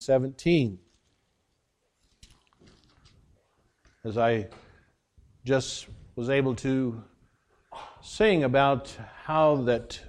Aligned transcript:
17. 0.00 0.78
As 4.02 4.16
I 4.16 4.48
just 5.44 5.88
was 6.16 6.30
able 6.30 6.54
to 6.54 7.04
sing 8.00 8.44
about 8.44 8.96
how 9.24 9.56
that, 9.56 10.00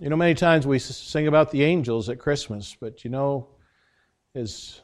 you 0.00 0.08
know, 0.08 0.16
many 0.16 0.32
times 0.32 0.66
we 0.66 0.78
sing 0.78 1.26
about 1.26 1.50
the 1.50 1.64
angels 1.64 2.08
at 2.08 2.18
Christmas, 2.18 2.74
but 2.80 3.04
you 3.04 3.10
know, 3.10 3.48
as 4.34 4.80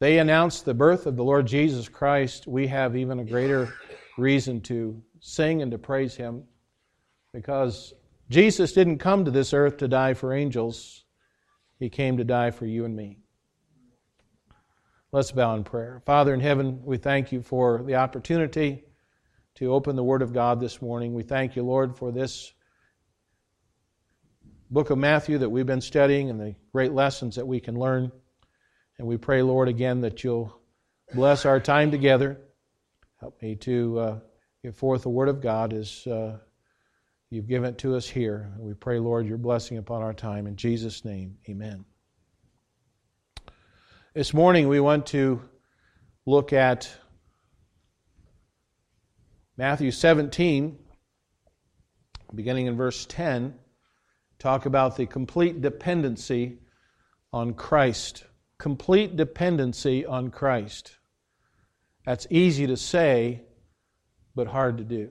they 0.00 0.18
announce 0.18 0.60
the 0.60 0.74
birth 0.74 1.06
of 1.06 1.16
the 1.16 1.24
Lord 1.24 1.46
Jesus 1.46 1.88
Christ, 1.88 2.46
we 2.46 2.66
have 2.66 2.94
even 2.94 3.20
a 3.20 3.24
greater 3.24 3.72
reason 4.18 4.60
to 4.62 5.02
sing 5.20 5.62
and 5.62 5.72
to 5.72 5.78
praise 5.78 6.14
Him 6.14 6.44
because 7.32 7.94
Jesus 8.28 8.74
didn't 8.74 8.98
come 8.98 9.24
to 9.24 9.30
this 9.30 9.54
earth 9.54 9.78
to 9.78 9.88
die 9.88 10.12
for 10.12 10.34
angels, 10.34 11.04
He 11.78 11.88
came 11.88 12.18
to 12.18 12.24
die 12.24 12.50
for 12.50 12.66
you 12.66 12.84
and 12.84 12.94
me. 12.94 13.16
Let's 15.12 15.32
bow 15.32 15.56
in 15.56 15.64
prayer. 15.64 16.00
Father 16.06 16.32
in 16.32 16.38
heaven, 16.38 16.82
we 16.84 16.96
thank 16.96 17.32
you 17.32 17.42
for 17.42 17.82
the 17.82 17.96
opportunity 17.96 18.84
to 19.56 19.72
open 19.72 19.96
the 19.96 20.04
Word 20.04 20.22
of 20.22 20.32
God 20.32 20.60
this 20.60 20.80
morning. 20.80 21.14
We 21.14 21.24
thank 21.24 21.56
you, 21.56 21.64
Lord, 21.64 21.96
for 21.96 22.12
this 22.12 22.52
book 24.70 24.90
of 24.90 24.98
Matthew 24.98 25.38
that 25.38 25.50
we've 25.50 25.66
been 25.66 25.80
studying 25.80 26.30
and 26.30 26.38
the 26.38 26.54
great 26.70 26.92
lessons 26.92 27.34
that 27.34 27.46
we 27.48 27.58
can 27.58 27.76
learn. 27.76 28.12
And 28.98 29.08
we 29.08 29.16
pray, 29.16 29.42
Lord, 29.42 29.66
again 29.66 30.02
that 30.02 30.22
you'll 30.22 30.56
bless 31.12 31.44
our 31.44 31.58
time 31.58 31.90
together. 31.90 32.38
Help 33.18 33.42
me 33.42 33.56
to 33.56 33.98
uh, 33.98 34.18
give 34.62 34.76
forth 34.76 35.02
the 35.02 35.08
Word 35.08 35.28
of 35.28 35.40
God 35.40 35.72
as 35.72 36.06
uh, 36.06 36.38
you've 37.30 37.48
given 37.48 37.70
it 37.70 37.78
to 37.78 37.96
us 37.96 38.08
here. 38.08 38.52
We 38.60 38.74
pray, 38.74 39.00
Lord, 39.00 39.26
your 39.26 39.38
blessing 39.38 39.76
upon 39.76 40.02
our 40.02 40.14
time. 40.14 40.46
In 40.46 40.54
Jesus' 40.54 41.04
name, 41.04 41.38
amen. 41.48 41.84
This 44.12 44.34
morning 44.34 44.66
we 44.66 44.80
want 44.80 45.06
to 45.06 45.40
look 46.26 46.52
at 46.52 46.92
Matthew 49.56 49.92
17, 49.92 50.76
beginning 52.34 52.66
in 52.66 52.76
verse 52.76 53.06
10, 53.06 53.54
talk 54.40 54.66
about 54.66 54.96
the 54.96 55.06
complete 55.06 55.60
dependency 55.60 56.58
on 57.32 57.54
Christ. 57.54 58.24
Complete 58.58 59.14
dependency 59.14 60.04
on 60.04 60.32
Christ. 60.32 60.96
That's 62.04 62.26
easy 62.30 62.66
to 62.66 62.76
say, 62.76 63.42
but 64.34 64.48
hard 64.48 64.78
to 64.78 64.84
do. 64.84 65.10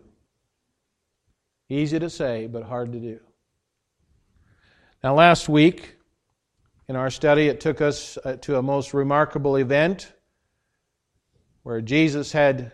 Easy 1.69 1.99
to 1.99 2.09
say, 2.09 2.47
but 2.47 2.63
hard 2.63 2.91
to 2.91 2.99
do. 2.99 3.21
Now, 5.01 5.15
last 5.15 5.47
week, 5.47 5.98
in 6.89 6.95
our 6.95 7.11
study, 7.11 7.47
it 7.47 7.61
took 7.61 7.81
us 7.81 8.17
uh, 8.25 8.35
to 8.37 8.57
a 8.57 8.63
most 8.63 8.95
remarkable 8.95 9.57
event 9.57 10.11
where 11.61 11.81
Jesus 11.81 12.31
had 12.31 12.71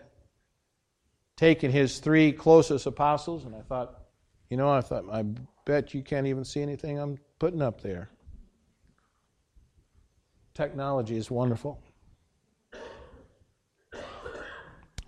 taken 1.36 1.70
his 1.70 1.98
three 1.98 2.32
closest 2.32 2.86
apostles, 2.86 3.44
and 3.44 3.54
I 3.54 3.60
thought, 3.60 4.04
you 4.48 4.56
know, 4.56 4.70
I 4.70 4.80
thought, 4.80 5.04
I 5.12 5.22
bet 5.66 5.92
you 5.92 6.02
can't 6.02 6.26
even 6.26 6.46
see 6.46 6.62
anything 6.62 6.98
I'm 6.98 7.18
putting 7.38 7.60
up 7.60 7.82
there. 7.82 8.08
Technology 10.54 11.18
is 11.18 11.30
wonderful 11.30 11.78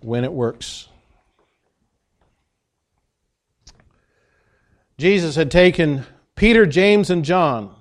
when 0.01 0.23
it 0.23 0.31
works. 0.31 0.87
Jesus 4.99 5.35
had 5.35 5.49
taken 5.49 6.05
Peter, 6.35 6.67
James, 6.67 7.09
and 7.09 7.25
John 7.25 7.75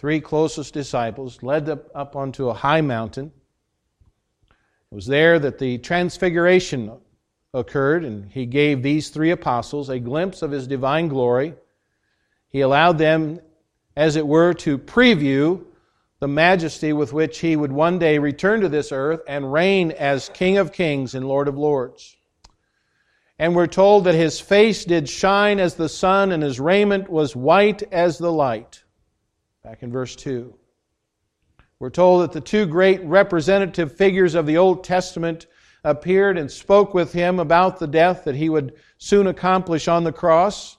three 0.00 0.18
closest 0.18 0.72
disciples, 0.72 1.42
led 1.42 1.66
them 1.66 1.78
up 1.94 2.16
onto 2.16 2.48
a 2.48 2.54
high 2.54 2.80
mountain. 2.80 3.30
It 4.90 4.94
was 4.94 5.06
there 5.06 5.38
that 5.38 5.58
the 5.58 5.76
transfiguration 5.76 6.90
occurred, 7.52 8.06
and 8.06 8.32
he 8.32 8.46
gave 8.46 8.82
these 8.82 9.10
three 9.10 9.30
apostles 9.30 9.90
a 9.90 9.98
glimpse 9.98 10.40
of 10.40 10.52
his 10.52 10.66
divine 10.66 11.08
glory. 11.08 11.52
He 12.48 12.62
allowed 12.62 12.96
them, 12.96 13.40
as 13.94 14.16
it 14.16 14.26
were, 14.26 14.54
to 14.54 14.78
preview 14.78 15.66
the 16.18 16.28
majesty 16.28 16.94
with 16.94 17.12
which 17.12 17.40
he 17.40 17.54
would 17.54 17.70
one 17.70 17.98
day 17.98 18.16
return 18.16 18.62
to 18.62 18.70
this 18.70 18.92
earth 18.92 19.20
and 19.28 19.52
reign 19.52 19.90
as 19.90 20.30
King 20.30 20.56
of 20.56 20.72
kings 20.72 21.14
and 21.14 21.28
Lord 21.28 21.46
of 21.46 21.58
lords. 21.58 22.16
And 23.38 23.54
we're 23.54 23.66
told 23.66 24.04
that 24.04 24.14
his 24.14 24.40
face 24.40 24.86
did 24.86 25.10
shine 25.10 25.60
as 25.60 25.74
the 25.74 25.90
sun, 25.90 26.32
and 26.32 26.42
his 26.42 26.58
raiment 26.58 27.10
was 27.10 27.36
white 27.36 27.82
as 27.92 28.16
the 28.16 28.32
light. 28.32 28.82
Back 29.70 29.84
in 29.84 29.92
verse 29.92 30.16
2. 30.16 30.52
We're 31.78 31.90
told 31.90 32.22
that 32.22 32.32
the 32.32 32.40
two 32.40 32.66
great 32.66 33.04
representative 33.04 33.96
figures 33.96 34.34
of 34.34 34.44
the 34.44 34.56
Old 34.56 34.82
Testament 34.82 35.46
appeared 35.84 36.36
and 36.36 36.50
spoke 36.50 36.92
with 36.92 37.12
him 37.12 37.38
about 37.38 37.78
the 37.78 37.86
death 37.86 38.24
that 38.24 38.34
he 38.34 38.48
would 38.48 38.74
soon 38.98 39.28
accomplish 39.28 39.86
on 39.86 40.02
the 40.02 40.10
cross. 40.10 40.76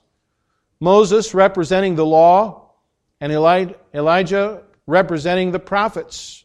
Moses 0.78 1.32
representing 1.32 1.94
the 1.94 2.04
law, 2.04 2.74
and 3.18 3.32
Elijah 3.32 4.62
representing 4.86 5.52
the 5.52 5.58
prophets. 5.58 6.44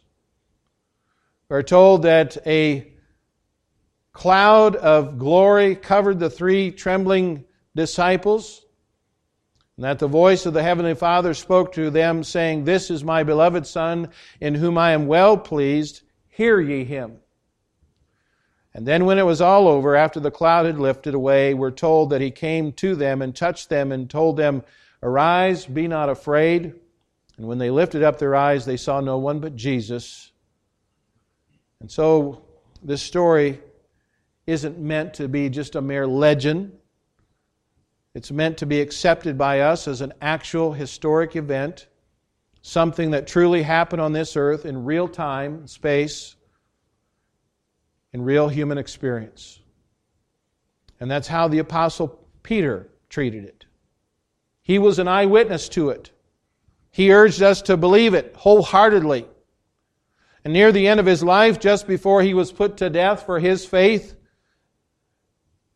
We're 1.50 1.64
told 1.64 2.04
that 2.04 2.38
a 2.48 2.94
cloud 4.14 4.78
of 4.78 5.20
glory 5.20 5.76
covered 5.76 6.20
the 6.20 6.30
three 6.30 6.72
trembling 6.72 7.44
disciples 7.76 8.64
and 9.78 9.84
that 9.84 10.00
the 10.00 10.08
voice 10.08 10.48
of 10.48 10.56
the 10.56 10.64
Heavenly 10.64 10.96
Father 10.96 11.36
spoke 11.36 11.74
to 11.74 11.92
them, 11.92 12.24
saying, 12.24 12.64
This 12.64 12.90
is 12.90 13.04
my 13.04 13.24
beloved 13.24 13.68
Son, 13.68 14.10
in 14.42 14.56
whom 14.56 14.76
I 14.76 14.92
am 14.92 15.06
well 15.06 15.38
pleased. 15.38 16.02
Hear 16.30 16.60
ye 16.60 16.84
him. 16.84 17.18
And 18.74 18.88
then, 18.88 19.06
when 19.06 19.20
it 19.20 19.26
was 19.26 19.40
all 19.40 19.68
over, 19.68 19.96
after 19.96 20.20
the 20.20 20.32
cloud 20.32 20.66
had 20.66 20.80
lifted 20.80 21.14
away, 21.14 21.54
we're 21.54 21.72
told 21.72 22.10
that 22.10 22.22
he 22.22 22.32
came 22.32 22.72
to 22.74 22.96
them 22.96 23.22
and 23.22 23.36
touched 23.36 23.70
them 23.70 23.92
and 23.92 24.10
told 24.10 24.38
them, 24.38 24.64
Arise, 25.04 25.68
be 25.68 25.88
not 25.88 26.10
afraid. 26.10 26.74
And 27.38 27.48
when 27.48 27.60
they 27.60 27.70
lifted 27.70 28.02
up 28.02 28.18
their 28.18 28.36
eyes, 28.36 28.66
they 28.66 28.78
saw 28.78 29.00
no 29.00 29.20
one 29.20 29.40
but 29.40 29.56
Jesus. 29.56 30.32
And 31.80 31.92
so, 31.92 32.42
this 32.84 33.04
story 33.04 33.62
isn't 34.48 34.80
meant 34.80 35.16
to 35.16 35.28
be 35.28 35.50
just 35.50 35.76
a 35.76 35.82
mere 35.82 36.08
legend. 36.08 36.72
It's 38.18 38.32
meant 38.32 38.58
to 38.58 38.66
be 38.66 38.82
accepted 38.82 39.38
by 39.38 39.60
us 39.60 39.88
as 39.88 40.02
an 40.02 40.12
actual 40.22 40.74
historic 40.74 41.36
event, 41.36 41.86
something 42.64 43.12
that 43.12 43.28
truly 43.28 43.62
happened 43.62 44.02
on 44.02 44.12
this 44.12 44.36
earth 44.36 44.66
in 44.66 44.86
real 44.86 45.08
time, 45.08 45.68
space, 45.68 46.36
in 48.12 48.24
real 48.24 48.48
human 48.48 48.80
experience. 48.80 49.60
And 51.00 51.12
that's 51.12 51.28
how 51.28 51.48
the 51.48 51.60
Apostle 51.60 52.28
Peter 52.42 52.90
treated 53.08 53.44
it. 53.44 53.68
He 54.64 54.80
was 54.80 54.98
an 54.98 55.08
eyewitness 55.08 55.70
to 55.70 55.92
it. 55.92 56.10
He 56.90 57.14
urged 57.14 57.44
us 57.44 57.62
to 57.62 57.78
believe 57.78 58.16
it 58.16 58.34
wholeheartedly. 58.36 59.28
And 60.44 60.54
near 60.54 60.72
the 60.72 60.88
end 60.88 61.00
of 61.00 61.06
his 61.06 61.22
life, 61.22 61.60
just 61.60 61.86
before 61.86 62.24
he 62.24 62.34
was 62.34 62.52
put 62.52 62.78
to 62.78 62.90
death 62.90 63.28
for 63.28 63.38
his 63.38 63.64
faith, 63.64 64.17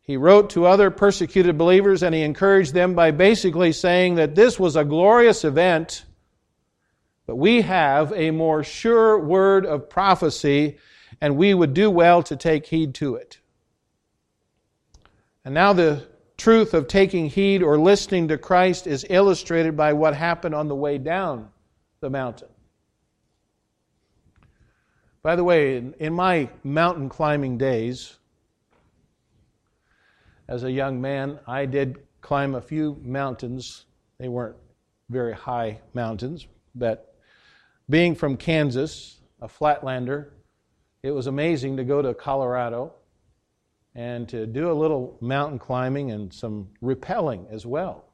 he 0.02 0.16
wrote 0.16 0.50
to 0.50 0.66
other 0.66 0.90
persecuted 0.90 1.56
believers 1.56 2.02
and 2.02 2.14
he 2.14 2.22
encouraged 2.22 2.74
them 2.74 2.94
by 2.94 3.12
basically 3.12 3.72
saying 3.72 4.16
that 4.16 4.34
this 4.34 4.58
was 4.58 4.74
a 4.74 4.84
glorious 4.84 5.44
event, 5.44 6.04
but 7.26 7.36
we 7.36 7.62
have 7.62 8.12
a 8.12 8.32
more 8.32 8.64
sure 8.64 9.18
word 9.18 9.64
of 9.64 9.88
prophecy 9.88 10.78
and 11.20 11.36
we 11.36 11.54
would 11.54 11.72
do 11.72 11.88
well 11.88 12.22
to 12.24 12.34
take 12.34 12.66
heed 12.66 12.94
to 12.94 13.14
it. 13.14 13.38
And 15.44 15.54
now 15.54 15.72
the 15.72 16.04
truth 16.36 16.74
of 16.74 16.88
taking 16.88 17.28
heed 17.28 17.62
or 17.62 17.78
listening 17.78 18.26
to 18.28 18.38
Christ 18.38 18.88
is 18.88 19.06
illustrated 19.08 19.76
by 19.76 19.92
what 19.92 20.14
happened 20.14 20.54
on 20.54 20.66
the 20.66 20.74
way 20.74 20.98
down 20.98 21.48
the 22.00 22.10
mountain. 22.10 22.48
By 25.22 25.36
the 25.36 25.44
way, 25.44 25.76
in 25.76 26.12
my 26.12 26.48
mountain 26.64 27.08
climbing 27.08 27.56
days, 27.56 28.18
as 30.48 30.64
a 30.64 30.70
young 30.70 31.00
man, 31.00 31.38
I 31.46 31.66
did 31.66 31.98
climb 32.20 32.54
a 32.54 32.60
few 32.60 32.98
mountains. 33.02 33.86
They 34.18 34.28
weren't 34.28 34.56
very 35.10 35.34
high 35.34 35.80
mountains, 35.94 36.46
but 36.74 37.14
being 37.90 38.14
from 38.14 38.36
Kansas, 38.36 39.20
a 39.40 39.48
flatlander, 39.48 40.30
it 41.02 41.10
was 41.10 41.26
amazing 41.26 41.76
to 41.76 41.84
go 41.84 42.00
to 42.00 42.14
Colorado 42.14 42.94
and 43.94 44.28
to 44.28 44.46
do 44.46 44.70
a 44.70 44.72
little 44.72 45.18
mountain 45.20 45.58
climbing 45.58 46.12
and 46.12 46.32
some 46.32 46.68
rappelling 46.82 47.50
as 47.52 47.66
well. 47.66 48.04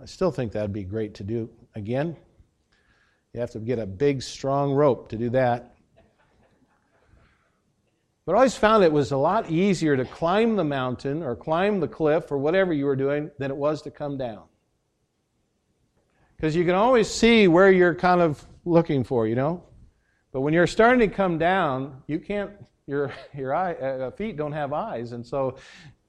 I 0.00 0.06
still 0.06 0.30
think 0.30 0.52
that'd 0.52 0.72
be 0.72 0.84
great 0.84 1.14
to 1.14 1.24
do 1.24 1.50
again. 1.74 2.16
You 3.32 3.40
have 3.40 3.50
to 3.52 3.60
get 3.60 3.78
a 3.78 3.86
big, 3.86 4.22
strong 4.22 4.72
rope 4.72 5.08
to 5.10 5.16
do 5.16 5.30
that. 5.30 5.74
But 8.24 8.34
I 8.34 8.36
always 8.36 8.54
found 8.56 8.84
it 8.84 8.92
was 8.92 9.10
a 9.10 9.16
lot 9.16 9.50
easier 9.50 9.96
to 9.96 10.04
climb 10.04 10.54
the 10.54 10.64
mountain 10.64 11.22
or 11.22 11.34
climb 11.34 11.80
the 11.80 11.88
cliff 11.88 12.30
or 12.30 12.38
whatever 12.38 12.72
you 12.72 12.86
were 12.86 12.96
doing 12.96 13.30
than 13.38 13.50
it 13.50 13.56
was 13.56 13.82
to 13.82 13.90
come 13.90 14.16
down. 14.16 14.44
Because 16.36 16.54
you 16.54 16.64
can 16.64 16.74
always 16.74 17.08
see 17.08 17.48
where 17.48 17.70
you're 17.70 17.94
kind 17.94 18.20
of 18.20 18.44
looking 18.64 19.02
for, 19.02 19.26
you 19.26 19.34
know? 19.34 19.64
But 20.30 20.40
when 20.42 20.54
you're 20.54 20.66
starting 20.68 21.00
to 21.00 21.14
come 21.14 21.36
down, 21.36 22.02
you 22.06 22.20
can't, 22.20 22.50
your, 22.86 23.12
your 23.36 23.54
eye, 23.54 23.74
uh, 23.74 24.10
feet 24.12 24.36
don't 24.36 24.52
have 24.52 24.72
eyes, 24.72 25.12
and 25.12 25.26
so 25.26 25.56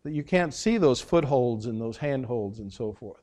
you 0.06 0.24
can't 0.24 0.54
see 0.54 0.78
those 0.78 1.02
footholds 1.02 1.66
and 1.66 1.80
those 1.80 1.98
handholds 1.98 2.60
and 2.60 2.72
so 2.72 2.94
forth. 2.94 3.22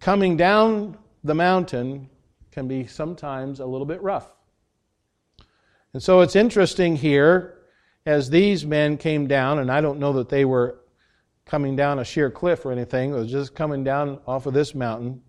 Coming 0.00 0.36
down 0.36 0.98
the 1.24 1.34
mountain 1.34 2.08
can 2.50 2.68
be 2.68 2.86
sometimes 2.86 3.60
a 3.60 3.66
little 3.66 3.86
bit 3.86 4.02
rough. 4.02 4.34
And 5.94 6.02
so 6.02 6.20
it's 6.20 6.36
interesting 6.36 6.96
here 6.96 7.58
as 8.04 8.28
these 8.28 8.66
men 8.66 8.98
came 8.98 9.26
down, 9.28 9.60
and 9.60 9.70
I 9.70 9.80
don't 9.80 10.00
know 10.00 10.14
that 10.14 10.28
they 10.28 10.44
were 10.44 10.80
coming 11.46 11.76
down 11.76 11.98
a 11.98 12.04
sheer 12.04 12.30
cliff 12.30 12.66
or 12.66 12.72
anything, 12.72 13.12
it 13.12 13.14
was 13.14 13.30
just 13.30 13.54
coming 13.54 13.84
down 13.84 14.18
off 14.26 14.46
of 14.46 14.54
this 14.54 14.74
mountain. 14.74 15.22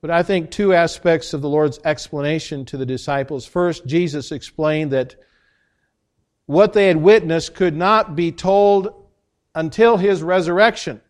But 0.00 0.10
I 0.10 0.22
think 0.22 0.50
two 0.50 0.72
aspects 0.72 1.34
of 1.34 1.42
the 1.42 1.48
Lord's 1.48 1.78
explanation 1.84 2.64
to 2.66 2.76
the 2.76 2.86
disciples. 2.86 3.44
First, 3.46 3.84
Jesus 3.84 4.32
explained 4.32 4.92
that 4.92 5.16
what 6.46 6.72
they 6.72 6.86
had 6.86 6.96
witnessed 6.96 7.54
could 7.54 7.76
not 7.76 8.16
be 8.16 8.32
told 8.32 8.94
until 9.54 9.96
his 9.96 10.22
resurrection. 10.22 11.00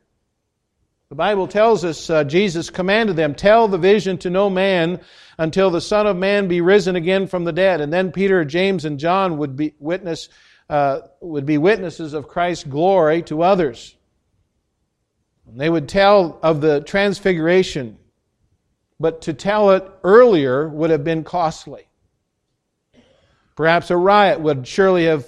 The 1.11 1.17
Bible 1.17 1.49
tells 1.49 1.85
us 1.85 2.09
uh, 2.09 2.25
Jesus 2.25 2.71
commanded 2.71 3.17
them, 3.17 3.35
Tell 3.35 3.69
the 3.69 3.79
vision 3.79 4.17
to 4.19 4.31
no 4.31 4.49
man 4.49 5.01
until 5.41 5.71
the 5.71 5.81
Son 5.81 6.07
of 6.07 6.19
Man 6.19 6.49
be 6.49 6.61
risen 6.61 6.97
again 6.97 7.27
from 7.27 7.45
the 7.45 7.53
dead. 7.53 7.81
And 7.81 7.91
then 7.91 8.13
Peter, 8.13 8.45
James, 8.45 8.85
and 8.85 9.01
John 9.01 9.39
would 9.39 9.57
be, 9.57 9.75
witness, 9.79 10.29
uh, 10.69 11.01
would 11.23 11.47
be 11.47 11.57
witnesses 11.57 12.13
of 12.13 12.29
Christ's 12.29 12.65
glory 12.65 13.23
to 13.23 13.41
others. 13.41 13.97
And 15.47 15.59
they 15.59 15.71
would 15.71 15.89
tell 15.89 16.39
of 16.43 16.61
the 16.61 16.83
transfiguration, 16.83 17.97
but 19.01 19.23
to 19.23 19.33
tell 19.33 19.71
it 19.71 19.91
earlier 20.05 20.69
would 20.69 20.91
have 20.91 21.05
been 21.05 21.25
costly. 21.25 21.89
Perhaps 23.57 23.91
a 23.91 23.97
riot 23.97 24.41
would 24.41 24.67
surely 24.67 25.07
have 25.07 25.25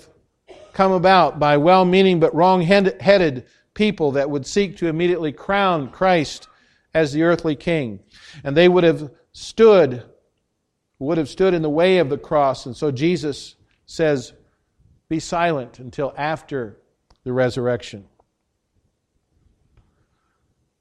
come 0.74 0.92
about 0.92 1.38
by 1.38 1.56
well 1.56 1.86
meaning 1.86 2.20
but 2.20 2.34
wrong 2.34 2.60
headed 2.60 3.46
people 3.72 4.12
that 4.12 4.28
would 4.28 4.46
seek 4.46 4.76
to 4.76 4.88
immediately 4.88 5.32
crown 5.32 5.88
Christ 5.88 6.48
as 6.92 7.14
the 7.14 7.22
earthly 7.22 7.56
king. 7.56 8.00
And 8.44 8.54
they 8.54 8.68
would 8.68 8.84
have 8.84 9.10
stood, 9.32 10.02
would 10.98 11.18
have 11.18 11.28
stood 11.28 11.54
in 11.54 11.62
the 11.62 11.70
way 11.70 11.98
of 11.98 12.08
the 12.08 12.18
cross. 12.18 12.66
And 12.66 12.76
so 12.76 12.90
Jesus 12.90 13.56
says, 13.86 14.32
Be 15.08 15.18
silent 15.18 15.78
until 15.78 16.14
after 16.16 16.78
the 17.24 17.32
resurrection. 17.32 18.06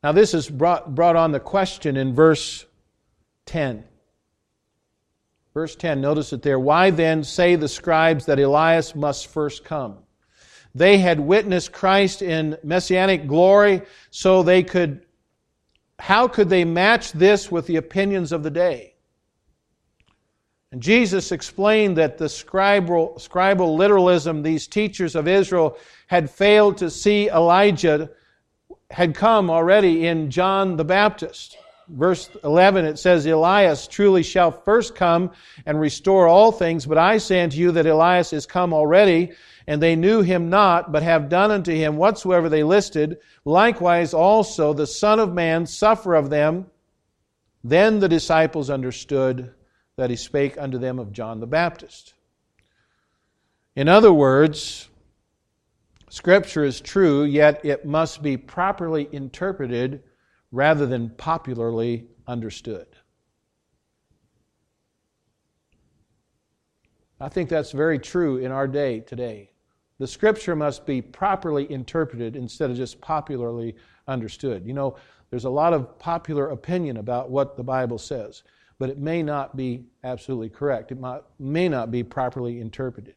Now, 0.04 0.12
this 0.12 0.34
is 0.34 0.50
brought, 0.50 0.96
brought 0.96 1.16
on 1.16 1.32
the 1.32 1.40
question 1.40 1.96
in 1.96 2.16
verse 2.16 2.66
10. 3.46 3.84
Verse 5.54 5.76
10, 5.76 6.00
notice 6.00 6.32
it 6.34 6.42
there. 6.42 6.60
Why 6.60 6.92
then 6.92 7.24
say 7.24 7.56
the 7.56 7.68
scribes 7.68 8.26
that 8.26 8.40
Elias 8.40 8.96
must 8.96 9.28
first 9.28 9.66
come? 9.66 9.98
They 10.74 10.98
had 10.98 11.20
witnessed 11.20 11.74
Christ 11.74 12.22
in 12.22 12.58
messianic 12.64 13.28
glory, 13.28 13.82
so 14.10 14.42
they 14.42 14.64
could, 14.64 15.02
how 16.02 16.28
could 16.28 16.50
they 16.50 16.66
match 16.66 17.12
this 17.12 17.52
with 17.52 17.68
the 17.68 17.76
opinions 17.76 18.32
of 18.32 18.42
the 18.42 18.50
day? 18.50 18.96
And 20.72 20.82
Jesus 20.82 21.32
explained 21.32 21.96
that 21.98 22.18
the 22.18 22.26
scribal, 22.26 23.20
scribal 23.20 23.78
literalism, 23.78 24.42
these 24.42 24.66
teachers 24.68 25.16
of 25.16 25.28
Israel 25.28 25.78
had 26.08 26.28
failed 26.28 26.78
to 26.78 26.90
see 26.90 27.30
Elijah 27.30 28.10
had 28.90 29.14
come 29.14 29.52
already 29.52 30.08
in 30.08 30.32
John 30.32 30.76
the 30.76 30.84
Baptist. 30.84 31.58
Verse 31.88 32.32
11, 32.44 32.86
it 32.86 32.98
says, 32.98 33.28
Elias 33.28 33.86
truly 33.86 34.24
shall 34.24 34.50
first 34.50 34.96
come 34.96 35.30
and 35.68 35.80
restore 35.80 36.28
all 36.28 36.52
things, 36.52 36.88
but 36.88 36.98
I 36.98 37.20
say 37.20 37.44
unto 37.44 37.58
you 37.58 37.72
that 37.74 37.86
Elias 37.86 38.34
is 38.34 38.48
come 38.48 38.74
already, 38.74 39.34
and 39.68 39.82
they 39.82 39.96
knew 39.96 40.22
him 40.22 40.50
not, 40.50 40.92
but 40.92 41.04
have 41.04 41.30
done 41.30 41.52
unto 41.52 41.74
him 41.74 41.98
whatsoever 41.98 42.50
they 42.50 42.64
listed. 42.64 43.18
Likewise 43.46 44.14
also 44.14 44.74
the 44.74 44.88
Son 44.88 45.20
of 45.20 45.34
Man 45.34 45.66
suffer 45.66 46.16
of 46.16 46.30
them. 46.30 46.68
Then 47.64 48.00
the 48.00 48.10
disciples 48.10 48.70
understood 48.70 49.54
that 49.98 50.10
he 50.10 50.16
spake 50.16 50.58
unto 50.58 50.78
them 50.78 51.00
of 51.00 51.12
John 51.12 51.40
the 51.40 51.48
Baptist. 51.48 52.14
In 53.76 53.88
other 53.88 54.12
words, 54.12 54.90
Scripture 56.10 56.66
is 56.66 56.82
true, 56.82 57.24
yet 57.24 57.64
it 57.64 57.86
must 57.86 58.22
be 58.22 58.36
properly 58.36 59.08
interpreted 59.12 60.04
rather 60.52 60.86
than 60.86 61.10
popularly 61.12 62.08
understood. 62.28 62.88
I 67.20 67.30
think 67.30 67.50
that's 67.50 67.72
very 67.72 68.00
true 68.00 68.38
in 68.38 68.52
our 68.52 68.68
day 68.68 69.00
today. 69.00 69.51
The 70.02 70.08
scripture 70.08 70.56
must 70.56 70.88
be 70.88 71.00
properly 71.00 71.72
interpreted 71.72 72.36
instead 72.36 72.72
of 72.72 72.76
just 72.76 73.00
popularly 73.02 73.76
understood. 74.08 74.66
You 74.66 74.74
know, 74.74 74.96
there's 75.30 75.46
a 75.46 75.50
lot 75.52 75.74
of 75.74 76.00
popular 76.00 76.50
opinion 76.50 76.98
about 76.98 77.30
what 77.30 77.56
the 77.56 77.62
Bible 77.62 78.00
says, 78.00 78.42
but 78.80 78.90
it 78.90 78.98
may 78.98 79.22
not 79.22 79.56
be 79.56 79.84
absolutely 80.04 80.50
correct. 80.50 80.92
It 80.92 80.98
may 81.38 81.70
not 81.70 81.92
be 81.92 82.02
properly 82.02 82.60
interpreted. 82.60 83.14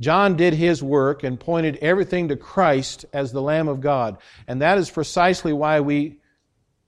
John 0.00 0.36
did 0.36 0.54
his 0.54 0.80
work 0.80 1.24
and 1.24 1.40
pointed 1.40 1.78
everything 1.78 2.28
to 2.28 2.36
Christ 2.36 3.04
as 3.12 3.32
the 3.32 3.42
Lamb 3.42 3.66
of 3.66 3.80
God. 3.80 4.18
And 4.46 4.62
that 4.62 4.78
is 4.78 4.88
precisely 4.92 5.52
why 5.52 5.80
we 5.80 6.20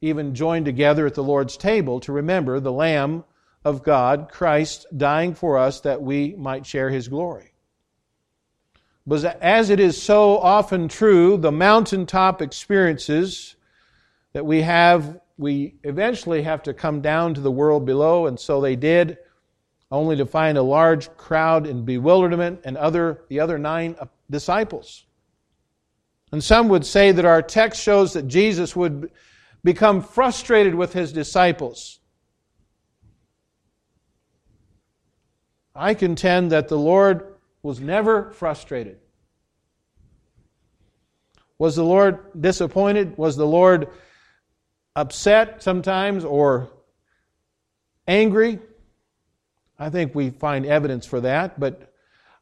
even 0.01 0.33
join 0.33 0.65
together 0.65 1.07
at 1.07 1.15
the 1.15 1.25
Lord's 1.25 1.57
table 1.57 1.99
to 2.03 2.13
remember 2.13 2.61
the 2.61 2.71
Lamb 2.71 3.25
of 3.65 3.83
God, 3.83 4.29
Christ, 4.31 4.87
dying 4.97 5.35
for 5.35 5.59
us 5.59 5.81
that 5.81 6.03
we 6.03 6.37
might 6.37 6.65
share 6.65 6.89
his 6.89 7.09
glory. 7.09 7.51
But 9.07 9.41
as 9.41 9.71
it 9.71 9.79
is 9.79 10.01
so 10.01 10.39
often 10.39 10.89
true, 10.89 11.37
the 11.37 11.53
mountaintop 11.53 12.43
experiences 12.43 13.55
that 14.33 14.45
we 14.45 14.63
have, 14.63 15.21
we 15.39 15.77
eventually 15.85 16.43
have 16.43 16.65
to 16.65 16.75
come 16.75 17.01
down 17.01 17.35
to 17.35 17.41
the 17.41 17.51
world 17.51 17.87
below, 17.87 18.27
and 18.27 18.39
so 18.39 18.61
they 18.61 18.75
did, 18.75 19.19
only 19.93 20.17
to 20.17 20.27
find 20.27 20.59
a 20.59 20.63
large 20.63 21.09
crowd 21.17 21.69
in 21.69 21.85
bewilderment 21.85 22.61
and 22.65 22.77
other, 22.77 23.23
the 23.29 23.39
other 23.39 23.59
nine 23.59 23.95
uh, 24.01 24.07
disciples. 24.29 25.05
And 26.33 26.43
some 26.43 26.69
would 26.69 26.85
say 26.85 27.13
that 27.13 27.25
our 27.25 27.43
text 27.43 27.81
shows 27.81 28.13
that 28.15 28.27
Jesus 28.27 28.75
would 28.75 29.13
become 29.63 30.03
frustrated 30.03 30.75
with 30.75 30.93
his 30.93 31.13
disciples. 31.13 32.01
I 35.77 35.95
contend 35.95 36.51
that 36.51 36.67
the 36.67 36.79
Lord 36.79 37.36
was 37.67 37.81
never 37.81 38.31
frustrated. 38.31 38.97
Was 41.59 41.75
the 41.75 41.83
Lord 41.83 42.21
disappointed? 42.41 43.19
Was 43.19 43.37
the 43.37 43.45
Lord 43.45 43.89
upset 44.95 45.65
sometimes 45.65 46.25
or 46.25 46.71
angry? 48.07 48.61
I 49.81 49.91
think 49.91 50.15
we 50.15 50.31
find 50.31 50.65
evidence 50.65 51.07
for 51.07 51.21
that, 51.23 51.59
but 51.59 51.93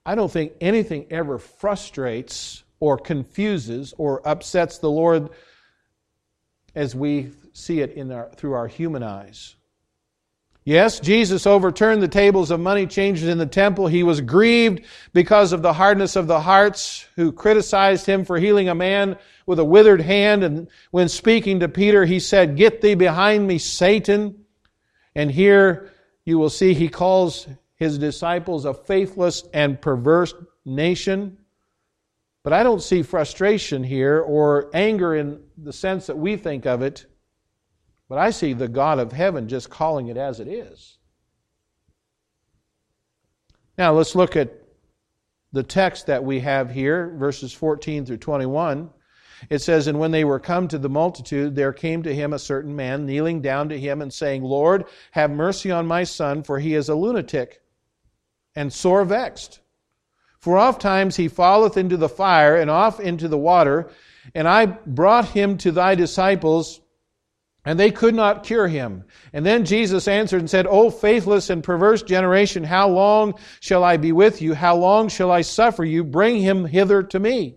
I 0.04 0.14
don't 0.14 0.31
think 0.31 0.52
anything 0.61 1.07
ever 1.09 1.38
frustrates 1.38 2.62
or 2.78 2.99
confuses 2.99 3.95
or 3.97 4.21
upsets 4.28 4.76
the 4.76 4.90
Lord 4.90 5.31
as 6.75 6.95
we 6.95 7.31
see 7.54 7.81
it 7.81 7.95
in 7.95 8.12
our, 8.12 8.28
through 8.37 8.52
our 8.52 8.66
human 8.66 9.02
eyes. 9.02 9.57
Yes, 10.66 10.99
Jesus 10.99 11.47
overturned 11.47 12.02
the 12.02 12.09
tables 12.09 12.50
of 12.50 12.59
money 12.59 12.87
changers 12.87 13.28
in 13.28 13.37
the 13.37 13.44
temple. 13.44 13.87
He 13.87 14.02
was 14.02 14.23
grieved 14.23 14.80
because 15.12 15.52
of 15.52 15.61
the 15.61 15.75
hardness 15.75 16.16
of 16.16 16.26
the 16.26 16.40
hearts 16.40 17.06
who 17.16 17.33
criticized 17.33 18.06
him 18.06 18.25
for 18.25 18.38
healing 18.38 18.71
a 18.71 18.75
man 18.75 19.18
with 19.44 19.59
a 19.59 19.64
withered 19.64 20.00
hand. 20.00 20.42
And 20.42 20.68
when 20.90 21.11
speaking 21.11 21.61
to 21.61 21.68
Peter, 21.68 22.06
he 22.06 22.18
said, 22.18 22.56
Get 22.56 22.80
thee 22.80 22.94
behind 22.94 23.47
me, 23.47 23.59
Satan. 23.59 24.47
And 25.14 25.30
here 25.30 25.92
you 26.25 26.38
will 26.38 26.49
see 26.49 26.73
he 26.73 26.88
calls 26.88 27.47
his 27.76 27.99
disciples 27.99 28.64
a 28.64 28.73
faithless 28.73 29.44
and 29.52 29.78
perverse 29.78 30.33
nation. 30.64 31.37
But 32.42 32.54
I 32.54 32.62
don't 32.62 32.83
see 32.83 33.02
frustration 33.02 33.85
here 33.85 34.21
or 34.21 34.71
anger 34.73 35.14
in 35.14 35.42
the 35.59 35.75
sense 35.75 36.06
that 36.06 36.16
we 36.16 36.37
think 36.37 36.64
of 36.64 36.80
it. 36.80 37.04
But 38.08 38.18
I 38.18 38.30
see 38.30 38.52
the 38.52 38.68
God 38.68 38.99
of 38.99 39.12
heaven 39.12 39.49
just 39.49 39.70
calling 39.70 40.08
it 40.08 40.16
as 40.16 40.40
it 40.40 40.49
is. 40.49 40.99
Now 43.76 43.92
let's 43.92 44.14
look 44.14 44.37
at 44.37 44.52
the 45.52 45.62
text 45.62 46.06
that 46.06 46.25
we 46.25 46.40
have 46.40 46.70
here, 46.70 47.14
verses 47.16 47.52
14 47.52 48.06
through 48.06 48.18
21. 48.18 48.90
It 49.50 49.61
says, 49.61 49.87
And 49.87 49.99
when 49.99 50.11
they 50.11 50.25
were 50.25 50.40
come 50.40 50.68
to 50.68 50.78
the 50.78 50.88
multitude, 50.88 51.54
there 51.54 51.73
came 51.73 52.02
to 52.02 52.14
him 52.14 52.32
a 52.32 52.38
certain 52.38 52.75
man, 52.75 53.06
kneeling 53.06 53.40
down 53.40 53.68
to 53.68 53.78
him 53.78 54.02
and 54.02 54.12
saying, 54.12 54.42
Lord, 54.42 54.84
have 55.12 55.30
mercy 55.30 55.70
on 55.70 55.87
my 55.87 56.04
son, 56.04 56.42
for 56.42 56.58
he 56.58 56.75
is 56.75 56.88
a 56.88 56.94
lunatic 56.94 57.62
and 58.54 58.73
sore 58.73 59.04
vexed. 59.04 59.61
For 60.38 60.58
oft 60.58 60.80
times 60.80 61.16
he 61.16 61.28
falleth 61.28 61.76
into 61.76 61.96
the 61.96 62.08
fire 62.08 62.56
and 62.56 62.70
off 62.70 63.00
into 63.00 63.28
the 63.28 63.38
water. 63.38 63.90
And 64.34 64.46
I 64.46 64.66
brought 64.66 65.26
him 65.26 65.56
to 65.58 65.73
thy 65.73 65.94
disciples, 65.94 66.80
And 67.64 67.80
they 67.80 67.90
could 67.90 68.14
not 68.14 68.42
cure 68.42 68.68
him. 68.68 69.04
And 69.33 69.44
then 69.44 69.64
Jesus 69.64 70.06
answered 70.06 70.40
and 70.40 70.50
said, 70.50 70.66
O 70.66 70.90
faithless 70.90 71.49
and 71.49 71.64
perverse 71.64 72.02
generation, 72.02 72.62
how 72.62 72.88
long 72.88 73.35
shall 73.61 73.83
I 73.83 73.97
be 73.97 74.12
with 74.12 74.42
you? 74.42 74.52
How 74.54 74.76
long 74.76 75.09
shall 75.09 75.30
I 75.30 75.40
suffer 75.40 75.85
you? 75.85 76.04
Bring 76.04 76.40
him 76.40 76.66
hither 76.66 77.02
to 77.04 77.18
me. 77.18 77.56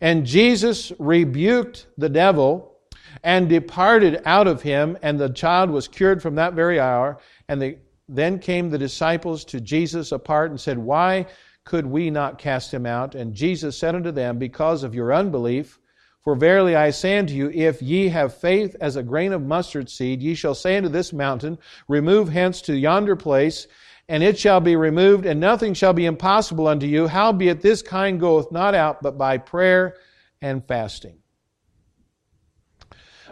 And 0.00 0.26
Jesus 0.26 0.92
rebuked 0.98 1.86
the 1.98 2.08
devil 2.08 2.76
and 3.24 3.48
departed 3.48 4.22
out 4.24 4.46
of 4.46 4.62
him, 4.62 4.96
and 5.02 5.18
the 5.18 5.28
child 5.28 5.70
was 5.70 5.88
cured 5.88 6.22
from 6.22 6.36
that 6.36 6.54
very 6.54 6.78
hour. 6.78 7.18
And 7.48 7.60
the, 7.60 7.78
then 8.08 8.38
came 8.38 8.70
the 8.70 8.78
disciples 8.78 9.44
to 9.46 9.60
Jesus 9.60 10.12
apart 10.12 10.50
and 10.50 10.60
said, 10.60 10.78
Why 10.78 11.26
could 11.64 11.86
we 11.86 12.10
not 12.10 12.38
cast 12.38 12.72
him 12.72 12.86
out? 12.86 13.16
And 13.16 13.34
Jesus 13.34 13.76
said 13.76 13.96
unto 13.96 14.12
them, 14.12 14.38
Because 14.38 14.84
of 14.84 14.94
your 14.94 15.12
unbelief. 15.12 15.79
For 16.22 16.34
verily 16.34 16.76
I 16.76 16.90
say 16.90 17.18
unto 17.18 17.32
you, 17.32 17.50
if 17.50 17.80
ye 17.80 18.08
have 18.08 18.34
faith 18.34 18.76
as 18.80 18.96
a 18.96 19.02
grain 19.02 19.32
of 19.32 19.42
mustard 19.42 19.88
seed, 19.88 20.22
ye 20.22 20.34
shall 20.34 20.54
say 20.54 20.76
unto 20.76 20.90
this 20.90 21.12
mountain, 21.12 21.58
Remove 21.88 22.28
hence 22.28 22.60
to 22.62 22.76
yonder 22.76 23.16
place, 23.16 23.66
and 24.08 24.22
it 24.22 24.38
shall 24.38 24.60
be 24.60 24.76
removed, 24.76 25.24
and 25.24 25.40
nothing 25.40 25.72
shall 25.72 25.94
be 25.94 26.04
impossible 26.04 26.68
unto 26.68 26.86
you. 26.86 27.06
Howbeit 27.06 27.62
this 27.62 27.80
kind 27.80 28.20
goeth 28.20 28.52
not 28.52 28.74
out 28.74 29.02
but 29.02 29.16
by 29.16 29.38
prayer 29.38 29.96
and 30.42 30.66
fasting. 30.66 31.16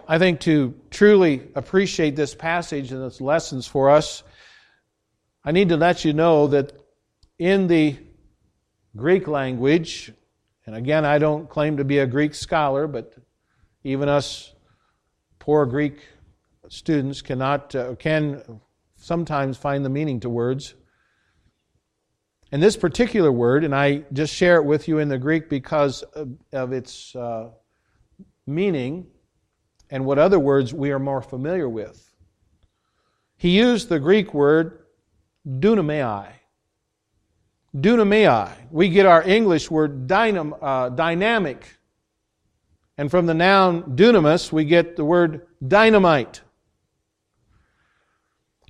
I 0.06 0.18
think 0.18 0.40
to 0.40 0.74
truly 0.90 1.42
appreciate 1.54 2.16
this 2.16 2.34
passage 2.34 2.92
and 2.92 3.04
its 3.04 3.20
lessons 3.20 3.66
for 3.66 3.90
us, 3.90 4.22
I 5.44 5.52
need 5.52 5.68
to 5.68 5.76
let 5.76 6.06
you 6.06 6.14
know 6.14 6.46
that 6.46 6.72
in 7.38 7.66
the 7.66 7.96
Greek 8.96 9.28
language, 9.28 10.12
and 10.68 10.76
again, 10.76 11.06
I 11.06 11.16
don't 11.16 11.48
claim 11.48 11.78
to 11.78 11.84
be 11.84 12.00
a 12.00 12.06
Greek 12.06 12.34
scholar, 12.34 12.86
but 12.86 13.14
even 13.84 14.06
us 14.06 14.52
poor 15.38 15.64
Greek 15.64 16.06
students 16.68 17.22
cannot 17.22 17.74
uh, 17.74 17.94
can 17.94 18.60
sometimes 18.96 19.56
find 19.56 19.82
the 19.82 19.88
meaning 19.88 20.20
to 20.20 20.28
words. 20.28 20.74
And 22.52 22.62
this 22.62 22.76
particular 22.76 23.32
word, 23.32 23.64
and 23.64 23.74
I 23.74 24.04
just 24.12 24.34
share 24.34 24.56
it 24.56 24.64
with 24.66 24.88
you 24.88 24.98
in 24.98 25.08
the 25.08 25.16
Greek 25.16 25.48
because 25.48 26.02
of, 26.02 26.36
of 26.52 26.74
its 26.74 27.16
uh, 27.16 27.48
meaning 28.46 29.06
and 29.88 30.04
what 30.04 30.18
other 30.18 30.38
words 30.38 30.74
we 30.74 30.90
are 30.90 30.98
more 30.98 31.22
familiar 31.22 31.70
with. 31.70 32.12
He 33.38 33.56
used 33.56 33.88
the 33.88 33.98
Greek 33.98 34.34
word 34.34 34.80
dunamai. 35.48 36.28
Dunamai. 37.80 38.52
We 38.70 38.88
get 38.88 39.06
our 39.06 39.22
English 39.22 39.70
word 39.70 40.06
dynam, 40.06 40.56
uh, 40.60 40.88
dynamic. 40.90 41.78
And 42.96 43.10
from 43.10 43.26
the 43.26 43.34
noun 43.34 43.96
dunamis, 43.96 44.50
we 44.52 44.64
get 44.64 44.96
the 44.96 45.04
word 45.04 45.46
dynamite. 45.66 46.42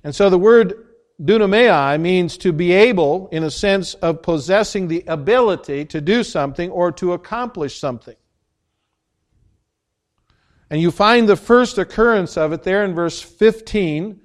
And 0.03 0.15
so 0.15 0.29
the 0.29 0.37
word 0.37 0.87
dunamai 1.21 1.99
means 1.99 2.37
to 2.37 2.53
be 2.53 2.71
able, 2.71 3.27
in 3.31 3.43
a 3.43 3.51
sense 3.51 3.95
of 3.95 4.21
possessing 4.21 4.87
the 4.87 5.03
ability 5.07 5.85
to 5.85 5.99
do 5.99 6.23
something 6.23 6.69
or 6.69 6.91
to 6.93 7.13
accomplish 7.13 7.79
something. 7.79 8.15
And 10.69 10.79
you 10.79 10.91
find 10.91 11.27
the 11.27 11.35
first 11.35 11.77
occurrence 11.77 12.37
of 12.37 12.53
it 12.53 12.63
there 12.63 12.85
in 12.85 12.93
verse 12.93 13.21
15 13.21 14.21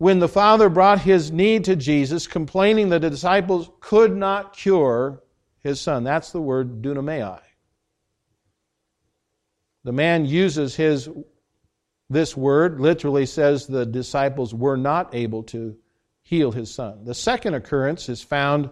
when 0.00 0.18
the 0.18 0.28
father 0.28 0.70
brought 0.70 0.98
his 0.98 1.30
need 1.30 1.62
to 1.62 1.76
Jesus, 1.76 2.26
complaining 2.26 2.88
that 2.88 3.02
the 3.02 3.10
disciples 3.10 3.68
could 3.80 4.16
not 4.16 4.56
cure 4.56 5.22
his 5.62 5.78
son. 5.78 6.04
That's 6.04 6.32
the 6.32 6.40
word 6.40 6.80
dunamai. 6.80 7.38
The 9.84 9.92
man 9.92 10.24
uses 10.24 10.74
his 10.74 11.06
this 12.08 12.34
word 12.34 12.80
literally 12.80 13.26
says 13.26 13.66
the 13.66 13.84
disciples 13.84 14.54
were 14.54 14.78
not 14.78 15.14
able 15.14 15.42
to 15.44 15.76
heal 16.22 16.50
his 16.50 16.72
son. 16.74 17.04
The 17.04 17.14
second 17.14 17.52
occurrence 17.52 18.08
is 18.08 18.22
found 18.22 18.70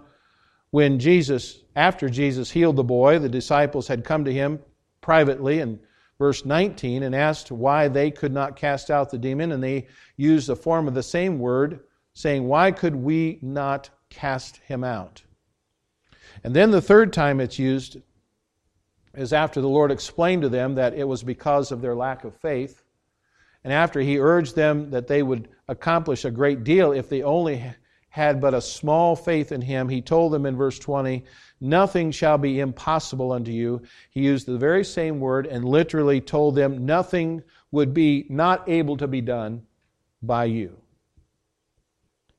when 0.71 0.99
Jesus, 0.99 1.63
after 1.77 2.09
Jesus 2.09 2.51
healed 2.51 2.77
the 2.77 2.85
boy, 2.85 3.19
the 3.19 3.29
disciples 3.29 3.87
had 3.87 4.03
come 4.03 4.25
to 4.25 4.33
him 4.33 4.61
privately 5.03 5.61
and 5.61 5.79
verse 6.19 6.45
19 6.45 7.05
and 7.05 7.15
asked 7.15 7.51
why 7.51 7.89
they 7.89 8.11
could 8.11 8.33
not 8.33 8.57
cast 8.57 8.91
out 8.91 9.11
the 9.11 9.19
demon, 9.19 9.53
and 9.53 9.63
they 9.63 9.87
used 10.17 10.49
the 10.49 10.57
form 10.57 10.89
of 10.89 10.95
the 10.95 11.03
same 11.03 11.39
word, 11.39 11.81
saying, 12.13 12.47
Why 12.47 12.73
could 12.73 12.97
we 12.97 13.39
not 13.41 13.91
cast 14.11 14.59
him 14.59 14.83
out? 14.83 15.23
And 16.45 16.55
then 16.55 16.71
the 16.71 16.83
third 16.83 17.13
time 17.13 17.41
it's 17.41 17.59
used 17.59 17.99
is 19.15 19.33
after 19.33 19.61
the 19.61 19.69
Lord 19.69 19.91
explained 19.91 20.43
to 20.43 20.49
them 20.49 20.75
that 20.75 20.95
it 20.95 21.07
was 21.07 21.23
because 21.23 21.73
of 21.73 21.81
their 21.81 21.95
lack 21.95 22.25
of 22.25 22.37
faith. 22.37 22.83
And 23.65 23.73
after 23.73 24.01
he 24.01 24.19
urged 24.19 24.55
them 24.55 24.91
that 24.91 25.09
they 25.09 25.23
would 25.23 25.49
accomplish 25.67 26.25
a 26.25 26.31
great 26.31 26.63
deal 26.65 26.93
if 26.93 27.09
they 27.09 27.23
only 27.23 27.65
had 28.19 28.41
but 28.41 28.53
a 28.53 28.61
small 28.61 29.15
faith 29.15 29.53
in 29.53 29.63
him, 29.63 29.89
he 29.89 30.03
told 30.03 30.33
them 30.33 30.45
in 30.45 30.57
verse 30.57 30.79
20 30.79 31.25
Nothing 31.61 32.11
shall 32.11 32.37
be 32.37 32.59
impossible 32.59 33.31
unto 33.33 33.53
you. 33.53 33.83
He 34.11 34.23
used 34.23 34.47
the 34.47 34.59
very 34.59 34.85
same 34.85 35.21
word 35.21 35.47
and 35.47 35.65
literally 35.65 36.21
told 36.21 36.57
them 36.57 36.85
nothing 36.85 37.43
would 37.71 37.95
be 37.95 38.27
not 38.29 38.69
able 38.69 38.97
to 38.97 39.07
be 39.07 39.21
done 39.21 39.63
by 40.21 40.45
you. 40.47 40.77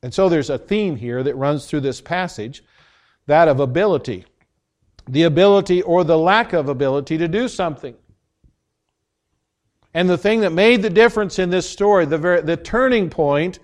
And 0.04 0.14
so 0.14 0.28
there's 0.28 0.50
a 0.50 0.58
theme 0.58 0.98
here 0.98 1.24
that 1.24 1.36
runs 1.36 1.66
through 1.66 1.82
this 1.82 2.02
passage 2.02 2.62
that 3.28 3.48
of 3.48 3.62
ability. 3.62 4.26
The 5.08 5.24
ability 5.24 5.82
or 5.82 6.04
the 6.04 6.18
lack 6.18 6.52
of 6.52 6.68
ability 6.68 7.18
to 7.20 7.28
do 7.28 7.48
something. 7.48 7.96
And 9.94 10.10
the 10.10 10.18
thing 10.18 10.42
that 10.42 10.52
made 10.52 10.82
the 10.82 10.90
difference 10.90 11.40
in 11.40 11.50
this 11.50 11.70
story, 11.70 12.06
the, 12.06 12.18
very, 12.18 12.42
the 12.42 12.58
turning 12.58 13.10
point 13.10 13.60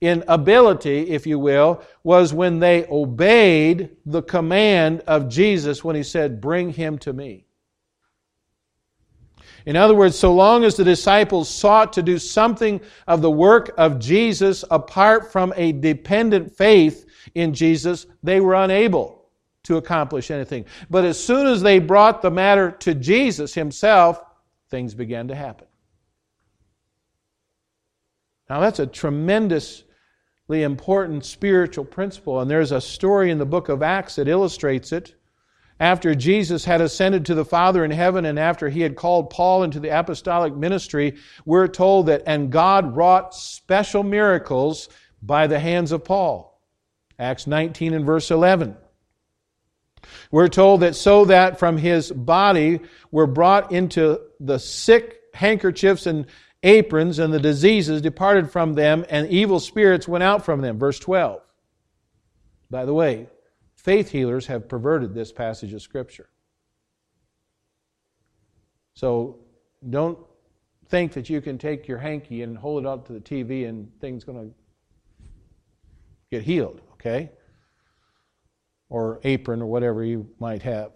in 0.00 0.24
ability, 0.28 1.10
if 1.10 1.26
you 1.26 1.38
will, 1.38 1.82
was 2.02 2.32
when 2.32 2.58
they 2.58 2.86
obeyed 2.86 3.90
the 4.06 4.22
command 4.22 5.00
of 5.06 5.28
Jesus 5.28 5.84
when 5.84 5.94
he 5.94 6.02
said, 6.02 6.40
Bring 6.40 6.70
him 6.70 6.98
to 6.98 7.12
me. 7.12 7.46
In 9.66 9.76
other 9.76 9.94
words, 9.94 10.18
so 10.18 10.32
long 10.32 10.64
as 10.64 10.74
the 10.74 10.84
disciples 10.84 11.48
sought 11.48 11.92
to 11.92 12.02
do 12.02 12.18
something 12.18 12.80
of 13.06 13.20
the 13.20 13.30
work 13.30 13.72
of 13.76 13.98
Jesus 13.98 14.64
apart 14.70 15.30
from 15.30 15.52
a 15.56 15.72
dependent 15.72 16.56
faith 16.56 17.06
in 17.34 17.52
Jesus, 17.52 18.06
they 18.22 18.40
were 18.40 18.54
unable 18.54 19.28
to 19.64 19.76
accomplish 19.76 20.30
anything. 20.30 20.64
But 20.88 21.04
as 21.04 21.22
soon 21.22 21.46
as 21.46 21.60
they 21.60 21.78
brought 21.78 22.22
the 22.22 22.30
matter 22.30 22.70
to 22.80 22.94
Jesus 22.94 23.52
himself, 23.52 24.22
things 24.70 24.94
began 24.94 25.28
to 25.28 25.34
happen. 25.34 25.66
Now, 28.48 28.60
that's 28.60 28.78
a 28.78 28.86
tremendous 28.86 29.84
important 30.54 31.24
spiritual 31.24 31.84
principle. 31.84 32.40
And 32.40 32.50
there's 32.50 32.72
a 32.72 32.80
story 32.80 33.30
in 33.30 33.38
the 33.38 33.46
book 33.46 33.68
of 33.68 33.82
Acts 33.82 34.16
that 34.16 34.28
illustrates 34.28 34.92
it. 34.92 35.14
After 35.78 36.14
Jesus 36.14 36.66
had 36.66 36.82
ascended 36.82 37.24
to 37.26 37.34
the 37.34 37.44
Father 37.44 37.84
in 37.84 37.90
heaven 37.90 38.26
and 38.26 38.38
after 38.38 38.68
he 38.68 38.82
had 38.82 38.96
called 38.96 39.30
Paul 39.30 39.62
into 39.62 39.80
the 39.80 39.98
apostolic 39.98 40.54
ministry, 40.54 41.16
we're 41.46 41.68
told 41.68 42.06
that, 42.06 42.22
and 42.26 42.52
God 42.52 42.94
wrought 42.94 43.34
special 43.34 44.02
miracles 44.02 44.90
by 45.22 45.46
the 45.46 45.58
hands 45.58 45.92
of 45.92 46.04
Paul. 46.04 46.60
Acts 47.18 47.46
19 47.46 47.94
and 47.94 48.04
verse 48.04 48.30
11. 48.30 48.76
We're 50.30 50.48
told 50.48 50.80
that 50.80 50.96
so 50.96 51.26
that 51.26 51.58
from 51.58 51.76
his 51.76 52.10
body 52.10 52.80
were 53.10 53.26
brought 53.26 53.72
into 53.72 54.20
the 54.38 54.58
sick 54.58 55.20
handkerchiefs 55.34 56.06
and 56.06 56.26
aprons, 56.62 57.18
and 57.18 57.32
the 57.32 57.40
diseases 57.40 58.02
departed 58.02 58.50
from 58.50 58.74
them, 58.74 59.04
and 59.08 59.28
evil 59.28 59.60
spirits 59.60 60.06
went 60.06 60.24
out 60.24 60.44
from 60.44 60.60
them. 60.60 60.78
Verse 60.78 60.98
12. 60.98 61.40
By 62.70 62.84
the 62.84 62.94
way, 62.94 63.28
faith 63.76 64.10
healers 64.10 64.46
have 64.46 64.68
perverted 64.68 65.14
this 65.14 65.32
passage 65.32 65.72
of 65.72 65.82
Scripture. 65.82 66.28
So 68.94 69.38
don't 69.88 70.18
think 70.88 71.12
that 71.12 71.30
you 71.30 71.40
can 71.40 71.56
take 71.56 71.88
your 71.88 71.98
hanky 71.98 72.42
and 72.42 72.58
hold 72.58 72.84
it 72.84 72.86
up 72.86 73.06
to 73.06 73.12
the 73.12 73.20
TV 73.20 73.68
and 73.68 73.90
things 74.00 74.24
going 74.24 74.50
to 74.50 74.54
get 76.30 76.42
healed, 76.42 76.82
okay? 76.92 77.30
Or 78.88 79.20
apron 79.24 79.62
or 79.62 79.66
whatever 79.66 80.04
you 80.04 80.28
might 80.38 80.62
have. 80.62 80.92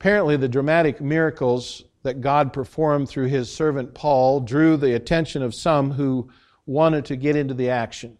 Apparently, 0.00 0.36
the 0.36 0.48
dramatic 0.48 1.00
miracles 1.00 1.84
that 2.04 2.20
God 2.20 2.52
performed 2.52 3.08
through 3.08 3.26
his 3.26 3.50
servant 3.50 3.94
Paul 3.94 4.40
drew 4.40 4.76
the 4.76 4.94
attention 4.94 5.42
of 5.42 5.54
some 5.54 5.90
who 5.90 6.30
wanted 6.66 7.06
to 7.06 7.16
get 7.16 7.34
into 7.34 7.54
the 7.54 7.70
action. 7.70 8.18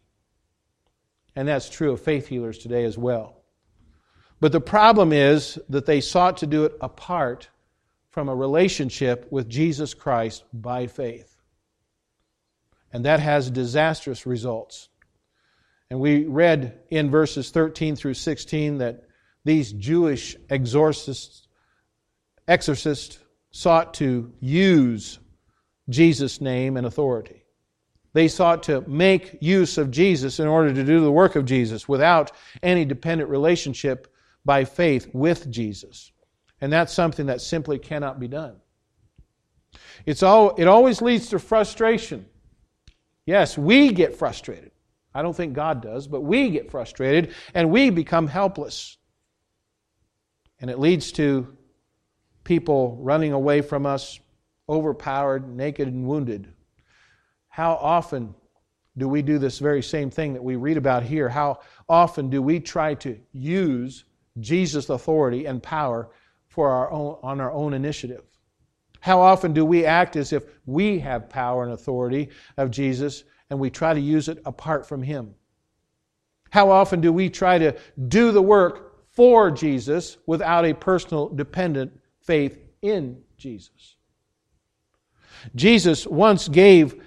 And 1.37 1.47
that's 1.47 1.69
true 1.69 1.93
of 1.93 2.01
faith 2.01 2.27
healers 2.27 2.59
today 2.59 2.85
as 2.85 2.97
well. 2.97 3.43
But 4.41 4.53
the 4.53 4.61
problem 4.61 5.13
is 5.13 5.59
that 5.69 5.87
they 5.87 6.01
sought 6.01 6.39
to 6.39 6.47
do 6.47 6.65
it 6.65 6.77
apart 6.81 7.51
from 8.11 8.29
a 8.29 8.35
relationship 8.35 9.31
with 9.31 9.49
Jesus 9.49 9.93
Christ 9.93 10.45
by 10.53 10.87
faith. 10.87 11.37
And 12.93 13.05
that 13.05 13.21
has 13.21 13.51
disastrous 13.51 14.25
results. 14.25 14.89
And 15.91 16.01
we 16.01 16.25
read 16.25 16.81
in 16.91 17.11
verses 17.11 17.51
13 17.51 17.97
through 17.97 18.15
16 18.15 18.79
that 18.79 19.05
these 19.45 19.73
Jewish 19.73 20.37
exorcists, 20.49 21.49
exorcists 22.49 23.19
sought 23.55 23.95
to 23.95 24.33
use 24.41 25.21
Jesus' 25.89 26.41
name 26.41 26.77
and 26.77 26.89
authority. 26.89 27.45
They 28.13 28.27
sought 28.27 28.65
to 28.65 28.81
make 28.89 29.39
use 29.41 29.79
of 29.79 29.93
Jesus 29.93 30.41
in 30.41 30.49
order 30.49 30.75
to 30.75 30.83
do 30.83 31.01
the 31.01 31.13
work 31.13 31.37
of 31.37 31.45
Jesus 31.45 31.89
without 31.89 32.33
any 32.65 32.85
dependent 32.85 33.31
relationship 33.31 34.13
by 34.45 34.65
faith 34.65 35.09
with 35.13 35.49
Jesus. 35.53 36.11
And 36.61 36.73
that's 36.73 36.93
something 36.93 37.27
that 37.27 37.41
simply 37.41 37.79
cannot 37.79 38.19
be 38.19 38.27
done. 38.27 38.57
It's 40.05 40.25
all, 40.25 40.57
it 40.57 40.67
always 40.67 41.01
leads 41.01 41.29
to 41.29 41.39
frustration. 41.39 42.27
Yes, 43.25 43.57
we 43.57 43.93
get 43.93 44.17
frustrated. 44.17 44.73
I 45.15 45.23
don't 45.23 45.37
think 45.37 45.53
God 45.53 45.81
does, 45.81 46.09
but 46.09 46.23
we 46.23 46.51
get 46.51 46.73
frustrated 46.73 47.33
and 47.55 47.71
we 47.71 47.91
become 47.91 48.27
helpless. 48.27 48.97
And 50.59 50.71
it 50.71 50.81
leads 50.81 51.13
to 51.13 51.57
people 52.45 52.97
running 53.01 53.33
away 53.33 53.61
from 53.61 53.87
us, 53.87 54.21
overpowered, 54.69 55.49
naked, 55.49 55.89
and 55.89 56.07
wounded. 56.07 56.53
How 57.49 57.75
often 57.75 58.35
do 58.97 59.09
we 59.09 59.23
do 59.23 59.39
this 59.39 59.59
very 59.59 59.83
same 59.83 60.11
thing 60.11 60.35
that 60.35 60.45
we 60.45 60.57
read 60.57 60.77
about 60.77 61.03
here? 61.03 61.29
How 61.29 61.61
often 61.89 62.31
do 62.31 62.41
we 62.41 62.61
try 62.61 62.95
to 62.95 63.19
use 63.33 64.05
Jesus' 64.41 64.89
authority 64.89 65.47
and 65.47 65.63
power 65.63 66.11
for 66.47 66.71
our 66.71 66.91
own, 66.91 67.19
on 67.23 67.41
our 67.41 67.53
own 67.53 67.75
initiative? 67.75 68.25
How 69.01 69.21
often 69.21 69.53
do 69.53 69.65
we 69.65 69.85
act 69.85 70.17
as 70.17 70.33
if 70.33 70.45
we 70.67 70.99
have 71.01 71.29
power 71.29 71.65
and 71.65 71.73
authority 71.73 72.31
of 72.57 72.71
Jesus 72.71 73.25
and 73.51 73.59
we 73.59 73.69
try 73.69 73.93
to 73.93 74.01
use 74.01 74.29
it 74.29 74.41
apart 74.47 74.87
from 74.87 75.03
Him? 75.03 75.35
How 76.51 76.71
often 76.71 77.01
do 77.01 77.13
we 77.13 77.29
try 77.29 77.59
to 77.59 77.77
do 78.09 78.33
the 78.33 78.41
work 78.41 79.11
for 79.11 79.51
Jesus 79.51 80.17
without 80.27 80.65
a 80.65 80.73
personal 80.73 81.29
dependent 81.29 81.93
faith 82.25 82.59
in 82.83 83.23
Jesus? 83.37 83.97
Jesus 85.55 86.07
once 86.07 86.49
gave 86.49 87.01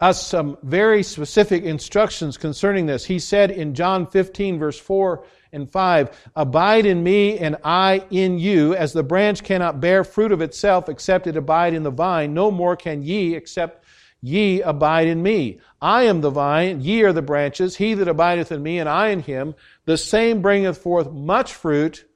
us 0.00 0.26
some 0.26 0.56
very 0.62 1.02
specific 1.02 1.62
instructions 1.64 2.38
concerning 2.38 2.86
this. 2.86 3.04
He 3.04 3.18
said 3.18 3.50
in 3.50 3.74
John 3.74 4.06
15, 4.06 4.58
verse 4.58 4.78
4 4.78 5.24
and 5.52 5.70
5, 5.70 6.30
Abide 6.36 6.86
in 6.86 7.02
me 7.02 7.38
and 7.38 7.56
I 7.64 8.04
in 8.10 8.38
you, 8.38 8.74
as 8.74 8.92
the 8.92 9.02
branch 9.02 9.44
cannot 9.44 9.80
bear 9.80 10.04
fruit 10.04 10.32
of 10.32 10.40
itself 10.40 10.88
except 10.88 11.26
it 11.26 11.36
abide 11.36 11.74
in 11.74 11.82
the 11.82 11.90
vine, 11.90 12.32
no 12.32 12.50
more 12.50 12.76
can 12.76 13.02
ye 13.02 13.34
except 13.34 13.84
ye 14.22 14.62
abide 14.62 15.08
in 15.08 15.22
me. 15.22 15.60
I 15.82 16.04
am 16.04 16.20
the 16.20 16.30
vine, 16.30 16.80
ye 16.80 17.02
are 17.02 17.12
the 17.12 17.22
branches, 17.22 17.76
he 17.76 17.94
that 17.94 18.08
abideth 18.08 18.52
in 18.52 18.62
me 18.62 18.78
and 18.78 18.88
I 18.88 19.08
in 19.08 19.20
him, 19.20 19.54
the 19.84 19.98
same 19.98 20.40
bringeth 20.40 20.78
forth 20.78 21.10
much 21.10 21.54
fruit, 21.54 22.06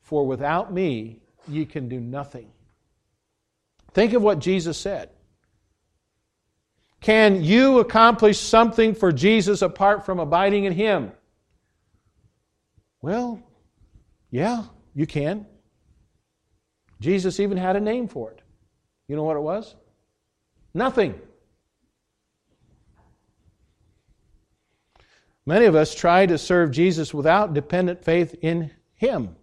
for 0.00 0.26
without 0.26 0.72
me 0.72 1.20
ye 1.48 1.64
can 1.64 1.88
do 1.88 2.00
nothing. 2.00 2.48
Think 3.92 4.12
of 4.12 4.22
what 4.22 4.38
Jesus 4.38 4.76
said. 4.76 5.10
Can 7.00 7.44
you 7.44 7.78
accomplish 7.78 8.38
something 8.38 8.94
for 8.94 9.12
Jesus 9.12 9.62
apart 9.62 10.04
from 10.04 10.18
abiding 10.18 10.64
in 10.64 10.72
Him? 10.72 11.12
Well, 13.00 13.42
yeah, 14.30 14.64
you 14.94 15.06
can. 15.06 15.46
Jesus 17.00 17.38
even 17.40 17.58
had 17.58 17.76
a 17.76 17.80
name 17.80 18.08
for 18.08 18.32
it. 18.32 18.40
You 19.08 19.16
know 19.16 19.22
what 19.22 19.36
it 19.36 19.40
was? 19.40 19.74
Nothing. 20.74 21.14
Many 25.44 25.66
of 25.66 25.76
us 25.76 25.94
try 25.94 26.26
to 26.26 26.38
serve 26.38 26.72
Jesus 26.72 27.14
without 27.14 27.54
dependent 27.54 28.02
faith 28.02 28.34
in 28.42 28.72
Him. 28.94 29.36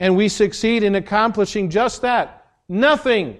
And 0.00 0.16
we 0.16 0.28
succeed 0.28 0.82
in 0.82 0.94
accomplishing 0.94 1.70
just 1.70 2.02
that 2.02 2.46
nothing. 2.68 3.38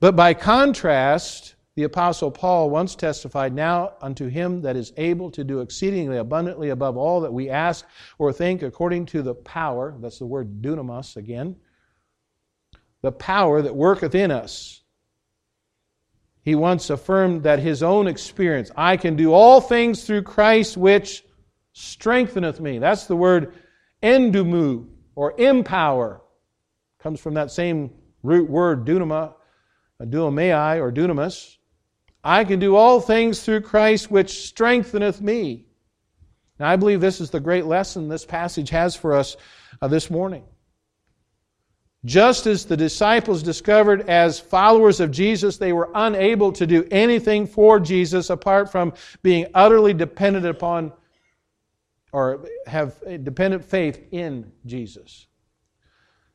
But 0.00 0.16
by 0.16 0.34
contrast, 0.34 1.54
the 1.76 1.84
Apostle 1.84 2.30
Paul 2.30 2.70
once 2.70 2.94
testified, 2.94 3.54
Now 3.54 3.92
unto 4.00 4.28
him 4.28 4.62
that 4.62 4.76
is 4.76 4.92
able 4.96 5.30
to 5.30 5.44
do 5.44 5.60
exceedingly 5.60 6.16
abundantly 6.16 6.70
above 6.70 6.96
all 6.96 7.20
that 7.20 7.32
we 7.32 7.48
ask 7.48 7.86
or 8.18 8.32
think, 8.32 8.62
according 8.62 9.06
to 9.06 9.22
the 9.22 9.34
power, 9.34 9.94
that's 10.00 10.18
the 10.18 10.26
word 10.26 10.62
dunamis 10.62 11.16
again, 11.16 11.56
the 13.02 13.12
power 13.12 13.62
that 13.62 13.74
worketh 13.74 14.14
in 14.14 14.30
us. 14.30 14.82
He 16.42 16.54
once 16.54 16.90
affirmed 16.90 17.42
that 17.44 17.58
his 17.58 17.82
own 17.82 18.08
experience, 18.08 18.70
I 18.76 18.96
can 18.96 19.14
do 19.14 19.32
all 19.32 19.60
things 19.60 20.04
through 20.04 20.22
Christ 20.22 20.76
which 20.76 21.22
strengtheneth 21.72 22.60
me. 22.60 22.78
That's 22.78 23.06
the 23.06 23.16
word 23.16 23.54
endumu 24.02 24.86
or 25.14 25.34
empower. 25.38 26.22
Comes 26.98 27.20
from 27.20 27.34
that 27.34 27.50
same 27.50 27.90
root 28.22 28.48
word 28.48 28.84
dunama, 28.84 29.34
duomai 30.00 30.80
or 30.80 30.92
dunamis. 30.92 31.56
I 32.22 32.44
can 32.44 32.60
do 32.60 32.76
all 32.76 33.00
things 33.00 33.42
through 33.42 33.62
Christ 33.62 34.10
which 34.10 34.46
strengtheneth 34.46 35.20
me. 35.20 35.66
Now, 36.58 36.68
I 36.68 36.76
believe 36.76 37.00
this 37.00 37.20
is 37.20 37.30
the 37.30 37.40
great 37.40 37.64
lesson 37.64 38.08
this 38.08 38.26
passage 38.26 38.68
has 38.70 38.94
for 38.94 39.14
us 39.14 39.36
uh, 39.80 39.88
this 39.88 40.10
morning. 40.10 40.44
Just 42.04 42.46
as 42.46 42.64
the 42.64 42.76
disciples 42.76 43.42
discovered 43.42 44.08
as 44.08 44.40
followers 44.40 45.00
of 45.00 45.10
Jesus, 45.10 45.58
they 45.58 45.72
were 45.72 45.90
unable 45.94 46.52
to 46.52 46.66
do 46.66 46.86
anything 46.90 47.46
for 47.46 47.78
Jesus 47.78 48.30
apart 48.30 48.72
from 48.72 48.94
being 49.22 49.46
utterly 49.54 49.92
dependent 49.92 50.46
upon 50.46 50.92
or 52.12 52.46
have 52.66 53.00
dependent 53.24 53.64
faith 53.64 54.00
in 54.10 54.52
Jesus. 54.66 55.26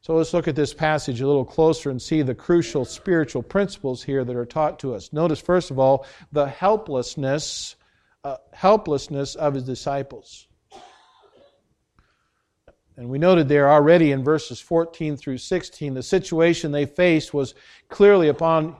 So 0.01 0.15
let's 0.15 0.33
look 0.33 0.47
at 0.47 0.55
this 0.55 0.73
passage 0.73 1.21
a 1.21 1.27
little 1.27 1.43
closer 1.43 1.89
and 1.89 1.99
see 1.99 2.21
the 2.21 2.35
crucial 2.35 2.85
spiritual 2.85 3.41
principles 3.41 4.03
here 4.03 4.23
that 4.23 4.35
are 4.35 4.45
taught 4.45 4.77
to 4.79 4.93
us. 4.93 5.11
Notice, 5.11 5.41
first 5.41 5.71
of 5.71 5.79
all, 5.79 6.05
the 6.31 6.45
helplessness, 6.45 7.75
uh, 8.23 8.37
helplessness 8.53 9.33
of 9.33 9.55
his 9.55 9.63
disciples. 9.63 10.47
And 12.97 13.09
we 13.09 13.17
noted 13.17 13.49
there 13.49 13.69
already 13.69 14.11
in 14.11 14.23
verses 14.23 14.59
14 14.59 15.17
through 15.17 15.39
16, 15.39 15.95
the 15.95 16.03
situation 16.03 16.71
they 16.71 16.85
faced 16.85 17.33
was 17.33 17.55
clearly 17.89 18.29
upon 18.29 18.77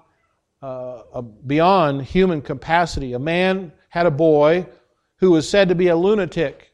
uh, 0.62 1.22
beyond 1.22 2.04
human 2.04 2.42
capacity. 2.42 3.14
A 3.14 3.20
man 3.20 3.72
had 3.90 4.06
a 4.06 4.12
boy 4.12 4.68
who 5.18 5.32
was 5.32 5.50
said 5.50 5.70
to 5.70 5.76
be 5.76 5.88
a 5.88 5.96
lunatic. 5.96 6.72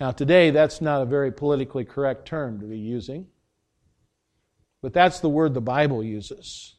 Now, 0.00 0.10
today, 0.10 0.50
that's 0.50 0.80
not 0.80 1.02
a 1.02 1.06
very 1.06 1.30
politically 1.30 1.84
correct 1.84 2.26
term 2.26 2.60
to 2.60 2.66
be 2.66 2.78
using, 2.78 3.28
but 4.82 4.92
that's 4.92 5.20
the 5.20 5.28
word 5.28 5.54
the 5.54 5.60
Bible 5.60 6.02
uses. 6.02 6.74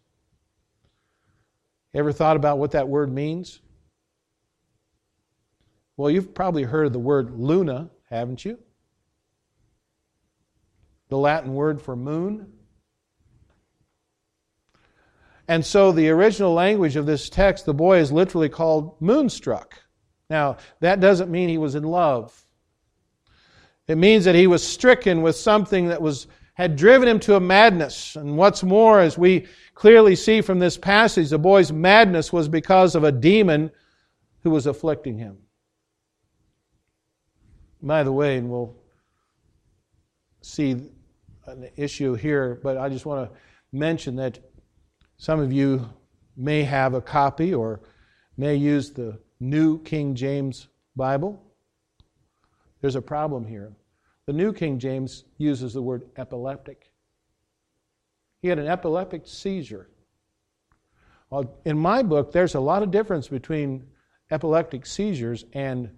Ever 1.94 2.12
thought 2.12 2.36
about 2.36 2.60
what 2.60 2.72
that 2.72 2.90
word 2.90 3.12
means? 3.12 3.62
Well, 5.96 6.12
you've 6.12 6.34
probably 6.34 6.64
heard 6.64 6.88
of 6.88 6.94
the 6.94 7.00
word 7.00 7.40
luna, 7.40 7.90
haven't 8.10 8.44
you? 8.44 8.60
The 11.08 11.18
Latin 11.18 11.54
word 11.54 11.82
for 11.82 11.96
moon. 11.96 12.52
And 15.48 15.66
so, 15.66 15.92
the 15.92 16.10
original 16.10 16.54
language 16.54 16.98
of 16.98 17.06
this 17.06 17.30
text, 17.30 17.66
the 17.66 17.74
boy 17.74 18.00
is 18.00 18.12
literally 18.12 18.50
called 18.50 19.00
moonstruck. 19.00 19.80
Now, 20.30 20.58
that 20.82 21.00
doesn't 21.00 21.32
mean 21.32 21.48
he 21.48 21.60
was 21.60 21.76
in 21.76 21.84
love. 21.84 22.45
It 23.88 23.98
means 23.98 24.26
that 24.26 24.36
he 24.36 24.48
was 24.48 24.66
stricken 24.66 25.22
with 25.22 25.36
something 25.36 25.88
that 25.88 26.02
was, 26.02 26.28
had 26.56 26.76
driven 26.76 27.08
him 27.08 27.20
to 27.22 27.36
a 27.36 27.40
madness. 27.40 28.16
And 28.16 28.38
what's 28.38 28.64
more, 28.64 29.00
as 29.00 29.18
we 29.18 29.48
clearly 29.76 30.16
see 30.16 30.42
from 30.42 30.60
this 30.60 30.78
passage, 30.78 31.30
the 31.30 31.38
boy's 31.38 31.72
madness 31.72 32.34
was 32.34 32.48
because 32.48 32.96
of 32.96 33.04
a 33.04 33.12
demon 33.12 33.70
who 34.42 34.50
was 34.50 34.66
afflicting 34.66 35.18
him. 35.18 35.38
By 37.82 38.04
the 38.04 38.12
way, 38.12 38.38
and 38.38 38.50
we'll 38.50 38.76
see 40.42 40.72
an 41.46 41.70
issue 41.76 42.16
here, 42.16 42.60
but 42.64 42.78
I 42.78 42.90
just 42.90 43.06
want 43.06 43.30
to 43.30 43.38
mention 43.72 44.16
that 44.16 44.40
some 45.18 45.40
of 45.40 45.54
you 45.54 45.88
may 46.36 46.64
have 46.64 46.94
a 46.94 47.02
copy 47.02 47.54
or 47.54 47.82
may 48.38 48.56
use 48.56 48.92
the 48.92 49.20
New 49.40 49.82
King 49.84 50.16
James 50.16 50.68
Bible. 50.96 51.42
There's 52.86 52.96
a 52.96 53.02
problem 53.02 53.48
here. 53.48 53.74
The 54.28 54.34
New 54.34 54.54
King 54.54 54.78
James 54.78 55.24
uses 55.40 55.74
the 55.74 55.82
word 55.82 56.04
epileptic. 56.18 56.92
He 58.44 58.48
had 58.48 58.60
an 58.60 58.68
epileptic 58.68 59.24
seizure. 59.26 59.90
Well, 61.32 61.58
in 61.66 61.80
my 61.80 62.04
book, 62.04 62.32
there's 62.32 62.54
a 62.54 62.60
lot 62.60 62.84
of 62.84 62.92
difference 62.92 63.28
between 63.28 63.88
epileptic 64.30 64.86
seizures 64.86 65.46
and 65.54 65.98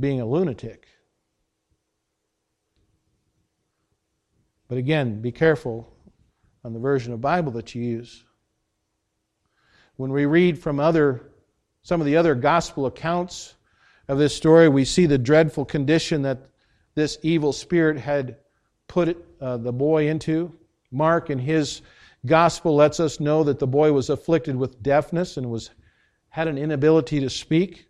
being 0.00 0.22
a 0.22 0.24
lunatic. 0.24 0.86
But 4.66 4.78
again, 4.78 5.20
be 5.20 5.30
careful 5.30 5.94
on 6.64 6.72
the 6.72 6.80
version 6.80 7.12
of 7.12 7.20
Bible 7.20 7.52
that 7.52 7.74
you 7.74 7.82
use. 7.82 8.24
When 9.96 10.10
we 10.10 10.24
read 10.24 10.58
from 10.58 10.80
other 10.80 11.32
some 11.82 12.00
of 12.00 12.06
the 12.06 12.16
other 12.16 12.34
gospel 12.34 12.86
accounts 12.86 13.56
of 14.08 14.18
this 14.18 14.34
story, 14.34 14.68
we 14.68 14.84
see 14.84 15.06
the 15.06 15.18
dreadful 15.18 15.64
condition 15.64 16.22
that 16.22 16.46
this 16.94 17.18
evil 17.22 17.52
spirit 17.52 17.98
had 17.98 18.36
put 18.86 19.24
uh, 19.40 19.56
the 19.56 19.72
boy 19.72 20.08
into. 20.08 20.52
Mark, 20.90 21.30
in 21.30 21.38
his 21.38 21.82
gospel, 22.26 22.76
lets 22.76 23.00
us 23.00 23.20
know 23.20 23.44
that 23.44 23.58
the 23.58 23.66
boy 23.66 23.92
was 23.92 24.10
afflicted 24.10 24.56
with 24.56 24.82
deafness 24.82 25.36
and 25.36 25.50
was 25.50 25.70
had 26.28 26.48
an 26.48 26.58
inability 26.58 27.20
to 27.20 27.30
speak. 27.30 27.88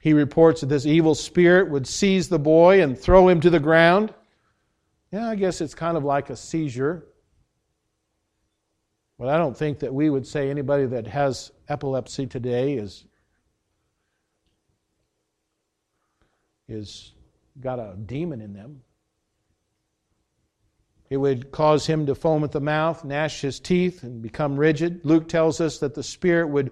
He 0.00 0.12
reports 0.12 0.60
that 0.60 0.68
this 0.68 0.86
evil 0.86 1.14
spirit 1.14 1.70
would 1.70 1.86
seize 1.86 2.28
the 2.28 2.38
boy 2.38 2.82
and 2.82 2.98
throw 2.98 3.28
him 3.28 3.40
to 3.40 3.50
the 3.50 3.60
ground. 3.60 4.14
Yeah, 5.10 5.28
I 5.28 5.34
guess 5.34 5.60
it's 5.60 5.74
kind 5.74 5.96
of 5.96 6.04
like 6.04 6.30
a 6.30 6.36
seizure. 6.36 7.06
But 9.18 9.28
I 9.28 9.38
don't 9.38 9.56
think 9.56 9.80
that 9.80 9.92
we 9.92 10.10
would 10.10 10.26
say 10.26 10.48
anybody 10.48 10.86
that 10.86 11.06
has 11.08 11.50
epilepsy 11.68 12.26
today 12.26 12.74
is 12.74 13.04
is 16.68 17.12
got 17.60 17.78
a 17.78 17.96
demon 18.06 18.40
in 18.40 18.52
them. 18.52 18.82
It 21.10 21.16
would 21.16 21.50
cause 21.50 21.86
him 21.86 22.06
to 22.06 22.14
foam 22.14 22.44
at 22.44 22.52
the 22.52 22.60
mouth, 22.60 23.04
gnash 23.04 23.40
his 23.40 23.58
teeth, 23.58 24.02
and 24.02 24.20
become 24.20 24.58
rigid. 24.58 25.00
Luke 25.04 25.28
tells 25.28 25.60
us 25.60 25.78
that 25.78 25.94
the 25.94 26.02
spirit 26.02 26.48
would 26.48 26.70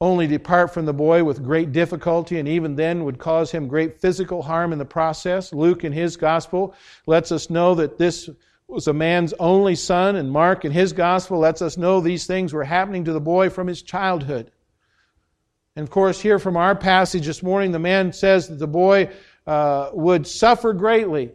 only 0.00 0.26
depart 0.26 0.72
from 0.72 0.86
the 0.86 0.94
boy 0.94 1.24
with 1.24 1.44
great 1.44 1.72
difficulty, 1.72 2.38
and 2.38 2.48
even 2.48 2.76
then 2.76 3.04
would 3.04 3.18
cause 3.18 3.50
him 3.50 3.68
great 3.68 4.00
physical 4.00 4.42
harm 4.42 4.72
in 4.72 4.78
the 4.78 4.84
process. 4.84 5.52
Luke, 5.52 5.84
in 5.84 5.92
his 5.92 6.16
gospel, 6.16 6.74
lets 7.06 7.32
us 7.32 7.50
know 7.50 7.74
that 7.74 7.98
this 7.98 8.30
was 8.68 8.86
a 8.86 8.92
man's 8.92 9.34
only 9.34 9.74
son, 9.74 10.16
and 10.16 10.30
Mark, 10.30 10.64
in 10.64 10.72
his 10.72 10.92
gospel, 10.92 11.38
lets 11.38 11.60
us 11.60 11.76
know 11.76 12.00
these 12.00 12.26
things 12.26 12.52
were 12.52 12.64
happening 12.64 13.04
to 13.04 13.12
the 13.12 13.20
boy 13.20 13.50
from 13.50 13.66
his 13.66 13.82
childhood. 13.82 14.50
And 15.78 15.86
of 15.86 15.92
course, 15.92 16.20
here 16.20 16.40
from 16.40 16.56
our 16.56 16.74
passage 16.74 17.26
this 17.26 17.40
morning, 17.40 17.70
the 17.70 17.78
man 17.78 18.12
says 18.12 18.48
that 18.48 18.58
the 18.58 18.66
boy 18.66 19.10
uh, 19.46 19.90
would 19.92 20.26
suffer 20.26 20.72
greatly, 20.72 21.30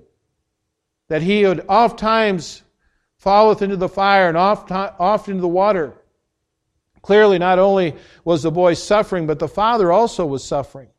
that 1.07 1.21
he 1.21 1.45
would 1.45 1.65
oft 1.69 1.97
times 1.97 2.61
falleth 3.15 3.61
into 3.61 3.77
the 3.77 3.87
fire 3.87 4.27
and 4.27 4.35
oft, 4.35 4.69
oft 4.69 5.29
into 5.29 5.39
the 5.39 5.47
water. 5.47 5.93
Clearly, 7.01 7.39
not 7.39 7.57
only 7.57 7.95
was 8.25 8.43
the 8.43 8.51
boy 8.51 8.73
suffering, 8.73 9.27
but 9.27 9.39
the 9.39 9.47
father 9.47 9.93
also 9.93 10.25
was 10.25 10.43
suffering. 10.43 10.89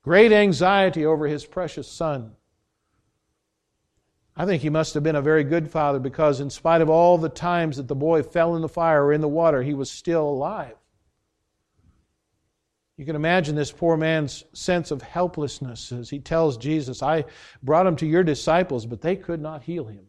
Great 0.00 0.32
anxiety 0.32 1.04
over 1.04 1.26
his 1.26 1.44
precious 1.44 1.86
son. 1.86 2.32
I 4.34 4.46
think 4.46 4.62
he 4.62 4.70
must 4.70 4.94
have 4.94 5.02
been 5.02 5.16
a 5.16 5.20
very 5.20 5.44
good 5.44 5.70
father 5.70 5.98
because, 5.98 6.40
in 6.40 6.48
spite 6.48 6.80
of 6.80 6.88
all 6.88 7.18
the 7.18 7.28
times 7.28 7.76
that 7.76 7.88
the 7.88 7.94
boy 7.94 8.22
fell 8.22 8.56
in 8.56 8.62
the 8.62 8.70
fire 8.70 9.04
or 9.04 9.12
in 9.12 9.20
the 9.20 9.28
water, 9.28 9.62
he 9.62 9.74
was 9.74 9.90
still 9.90 10.26
alive. 10.26 10.79
You 13.00 13.06
can 13.06 13.16
imagine 13.16 13.54
this 13.54 13.72
poor 13.72 13.96
man's 13.96 14.44
sense 14.52 14.90
of 14.90 15.00
helplessness 15.00 15.90
as 15.90 16.10
he 16.10 16.18
tells 16.18 16.58
Jesus, 16.58 17.02
I 17.02 17.24
brought 17.62 17.86
him 17.86 17.96
to 17.96 18.06
your 18.06 18.22
disciples, 18.22 18.84
but 18.84 19.00
they 19.00 19.16
could 19.16 19.40
not 19.40 19.62
heal 19.62 19.86
him. 19.86 20.04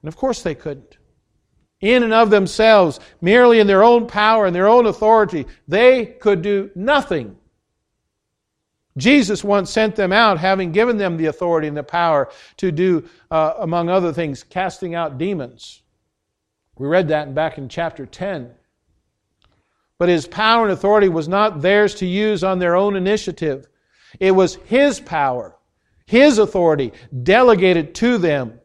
And 0.00 0.08
of 0.08 0.16
course 0.16 0.42
they 0.42 0.54
couldn't 0.54 0.96
in 1.82 2.02
and 2.02 2.14
of 2.14 2.30
themselves, 2.30 2.98
merely 3.20 3.60
in 3.60 3.66
their 3.66 3.82
own 3.82 4.06
power 4.06 4.46
and 4.46 4.56
their 4.56 4.68
own 4.68 4.86
authority, 4.86 5.46
they 5.68 6.06
could 6.06 6.40
do 6.40 6.70
nothing. 6.74 7.36
Jesus 8.96 9.44
once 9.44 9.70
sent 9.70 9.96
them 9.96 10.14
out, 10.14 10.38
having 10.38 10.72
given 10.72 10.96
them 10.96 11.18
the 11.18 11.26
authority 11.26 11.68
and 11.68 11.76
the 11.76 11.82
power 11.82 12.30
to 12.56 12.72
do, 12.72 13.06
uh, 13.30 13.52
among 13.58 13.90
other 13.90 14.14
things, 14.14 14.42
casting 14.42 14.94
out 14.94 15.18
demons. 15.18 15.82
We 16.78 16.88
read 16.88 17.08
that 17.08 17.34
back 17.34 17.58
in 17.58 17.68
chapter 17.68 18.06
10. 18.06 18.54
But 20.00 20.08
his 20.08 20.26
power 20.26 20.64
and 20.64 20.72
authority 20.72 21.10
was 21.10 21.28
not 21.28 21.60
theirs 21.60 21.94
to 21.96 22.06
use 22.06 22.42
on 22.42 22.58
their 22.58 22.74
own 22.74 22.96
initiative. 22.96 23.68
It 24.18 24.30
was 24.30 24.54
his 24.64 24.98
power, 24.98 25.58
his 26.06 26.38
authority, 26.38 26.94
delegated 27.22 27.94
to 27.96 28.16
them. 28.16 28.58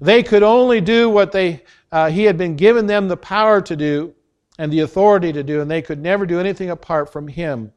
They 0.00 0.22
could 0.22 0.42
only 0.42 0.80
do 0.80 1.10
what 1.10 1.30
they 1.30 1.64
uh, 1.92 2.08
he 2.08 2.24
had 2.24 2.38
been 2.38 2.56
given 2.56 2.86
them 2.86 3.06
the 3.06 3.18
power 3.18 3.60
to 3.60 3.76
do 3.76 4.14
and 4.58 4.72
the 4.72 4.80
authority 4.80 5.30
to 5.34 5.42
do, 5.42 5.60
and 5.60 5.70
they 5.70 5.82
could 5.82 6.00
never 6.00 6.24
do 6.24 6.40
anything 6.40 6.70
apart 6.70 7.12
from 7.12 7.28
him. 7.28 7.70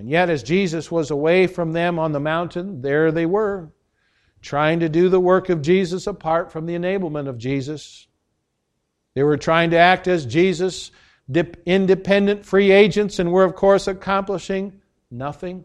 And 0.00 0.10
yet, 0.10 0.28
as 0.28 0.42
Jesus 0.42 0.90
was 0.90 1.12
away 1.12 1.46
from 1.46 1.72
them 1.72 2.00
on 2.00 2.10
the 2.10 2.18
mountain, 2.18 2.82
there 2.82 3.12
they 3.12 3.26
were, 3.26 3.70
trying 4.40 4.80
to 4.80 4.88
do 4.88 5.08
the 5.08 5.20
work 5.20 5.50
of 5.50 5.62
Jesus 5.62 6.08
apart 6.08 6.50
from 6.50 6.66
the 6.66 6.74
enablement 6.74 7.28
of 7.28 7.38
Jesus. 7.38 8.08
They 9.14 9.22
were 9.22 9.36
trying 9.36 9.70
to 9.70 9.76
act 9.76 10.08
as 10.08 10.26
Jesus, 10.26 10.90
independent 11.66 12.44
free 12.44 12.70
agents, 12.70 13.18
and 13.18 13.32
we're, 13.32 13.44
of 13.44 13.54
course, 13.54 13.86
accomplishing 13.86 14.80
nothing. 15.10 15.64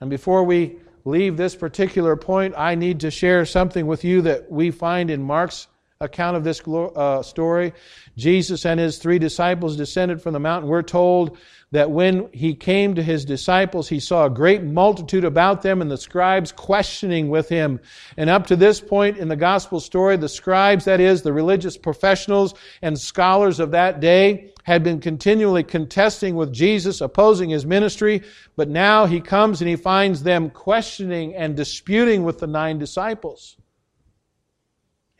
And 0.00 0.10
before 0.10 0.44
we 0.44 0.78
leave 1.04 1.36
this 1.36 1.54
particular 1.54 2.16
point, 2.16 2.54
I 2.56 2.74
need 2.74 3.00
to 3.00 3.10
share 3.10 3.44
something 3.44 3.86
with 3.86 4.04
you 4.04 4.22
that 4.22 4.50
we 4.50 4.70
find 4.70 5.10
in 5.10 5.22
Mark's 5.22 5.68
account 6.02 6.36
of 6.36 6.44
this 6.44 6.60
uh, 6.66 7.22
story. 7.22 7.72
Jesus 8.16 8.66
and 8.66 8.78
his 8.78 8.98
three 8.98 9.18
disciples 9.18 9.76
descended 9.76 10.20
from 10.20 10.32
the 10.32 10.40
mountain. 10.40 10.68
We're 10.68 10.82
told 10.82 11.38
that 11.70 11.90
when 11.90 12.28
he 12.32 12.54
came 12.54 12.94
to 12.94 13.02
his 13.02 13.24
disciples, 13.24 13.88
he 13.88 13.98
saw 13.98 14.26
a 14.26 14.30
great 14.30 14.62
multitude 14.62 15.24
about 15.24 15.62
them 15.62 15.80
and 15.80 15.90
the 15.90 15.96
scribes 15.96 16.52
questioning 16.52 17.30
with 17.30 17.48
him. 17.48 17.80
And 18.18 18.28
up 18.28 18.46
to 18.48 18.56
this 18.56 18.80
point 18.80 19.16
in 19.16 19.28
the 19.28 19.36
gospel 19.36 19.80
story, 19.80 20.18
the 20.18 20.28
scribes, 20.28 20.84
that 20.84 21.00
is, 21.00 21.22
the 21.22 21.32
religious 21.32 21.78
professionals 21.78 22.54
and 22.82 22.98
scholars 22.98 23.58
of 23.58 23.70
that 23.70 24.00
day, 24.00 24.52
had 24.64 24.84
been 24.84 25.00
continually 25.00 25.64
contesting 25.64 26.36
with 26.36 26.52
Jesus, 26.52 27.00
opposing 27.00 27.50
his 27.50 27.66
ministry, 27.66 28.22
but 28.54 28.68
now 28.68 29.06
he 29.06 29.20
comes 29.20 29.60
and 29.60 29.68
he 29.68 29.76
finds 29.76 30.22
them 30.22 30.50
questioning 30.50 31.34
and 31.34 31.56
disputing 31.56 32.22
with 32.22 32.38
the 32.38 32.46
nine 32.46 32.78
disciples. 32.78 33.56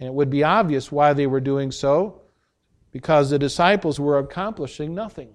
And 0.02 0.08
it 0.08 0.14
would 0.14 0.30
be 0.30 0.42
obvious 0.42 0.90
why 0.90 1.12
they 1.12 1.28
were 1.28 1.38
doing 1.38 1.70
so, 1.70 2.22
because 2.90 3.30
the 3.30 3.38
disciples 3.38 4.00
were 4.00 4.18
accomplishing 4.18 4.96
nothing. 4.96 5.32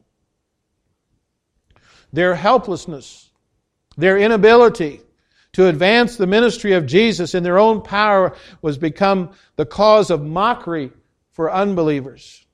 Their 2.12 2.36
helplessness, 2.36 3.32
their 3.96 4.18
inability 4.18 5.00
to 5.54 5.68
advance 5.68 6.18
the 6.18 6.28
ministry 6.28 6.74
of 6.74 6.86
Jesus 6.86 7.34
in 7.34 7.44
their 7.44 7.58
own 7.58 7.82
power 7.82 8.36
was 8.62 8.78
become 8.78 9.30
the 9.56 9.66
cause 9.66 10.10
of 10.10 10.22
mockery 10.22 10.92
for 11.32 11.50
unbelievers. 11.50 12.46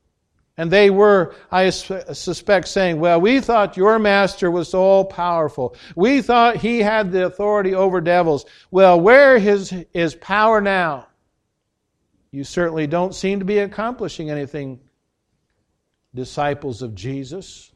And 0.56 0.70
they 0.70 0.92
were, 0.92 1.34
I 1.52 1.72
suspect, 1.72 2.68
saying, 2.68 3.00
Well, 3.00 3.22
we 3.22 3.40
thought 3.40 3.76
your 3.76 3.98
master 3.98 4.52
was 4.52 4.76
all 4.76 5.04
powerful. 5.04 5.76
We 5.96 6.22
thought 6.22 6.58
he 6.58 6.78
had 6.78 7.12
the 7.12 7.26
authority 7.26 7.74
over 7.74 8.02
devils. 8.02 8.46
Well, 8.70 9.02
where 9.02 9.36
is 9.36 9.74
his 9.96 10.14
power 10.14 10.62
now? 10.62 11.08
You 12.34 12.44
certainly 12.44 12.88
don't 12.88 13.14
seem 13.14 13.38
to 13.40 13.46
be 13.46 13.60
accomplishing 13.60 14.32
anything, 14.32 14.80
disciples 16.16 16.82
of 16.82 16.96
Jesus. 16.96 17.72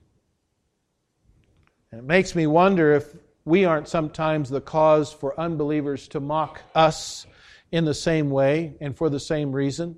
And 1.91 1.99
it 1.99 2.03
makes 2.03 2.33
me 2.33 2.47
wonder 2.47 2.93
if 2.93 3.15
we 3.45 3.65
aren't 3.65 3.87
sometimes 3.87 4.49
the 4.49 4.59
cause 4.59 5.13
for 5.13 5.39
unbelievers 5.39 6.07
to 6.07 6.19
mock 6.19 6.63
us 6.73 7.27
in 7.71 7.85
the 7.85 7.93
same 7.93 8.31
way 8.31 8.73
and 8.81 8.97
for 8.97 9.11
the 9.11 9.19
same 9.19 9.51
reason. 9.51 9.95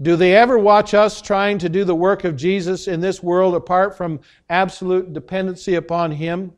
Do 0.00 0.16
they 0.16 0.34
ever 0.34 0.58
watch 0.58 0.94
us 0.94 1.20
trying 1.20 1.58
to 1.58 1.68
do 1.68 1.84
the 1.84 1.94
work 1.94 2.24
of 2.24 2.34
Jesus 2.34 2.88
in 2.88 3.02
this 3.02 3.22
world 3.22 3.54
apart 3.54 3.98
from 3.98 4.20
absolute 4.48 5.12
dependency 5.12 5.74
upon 5.74 6.12
Him? 6.12 6.54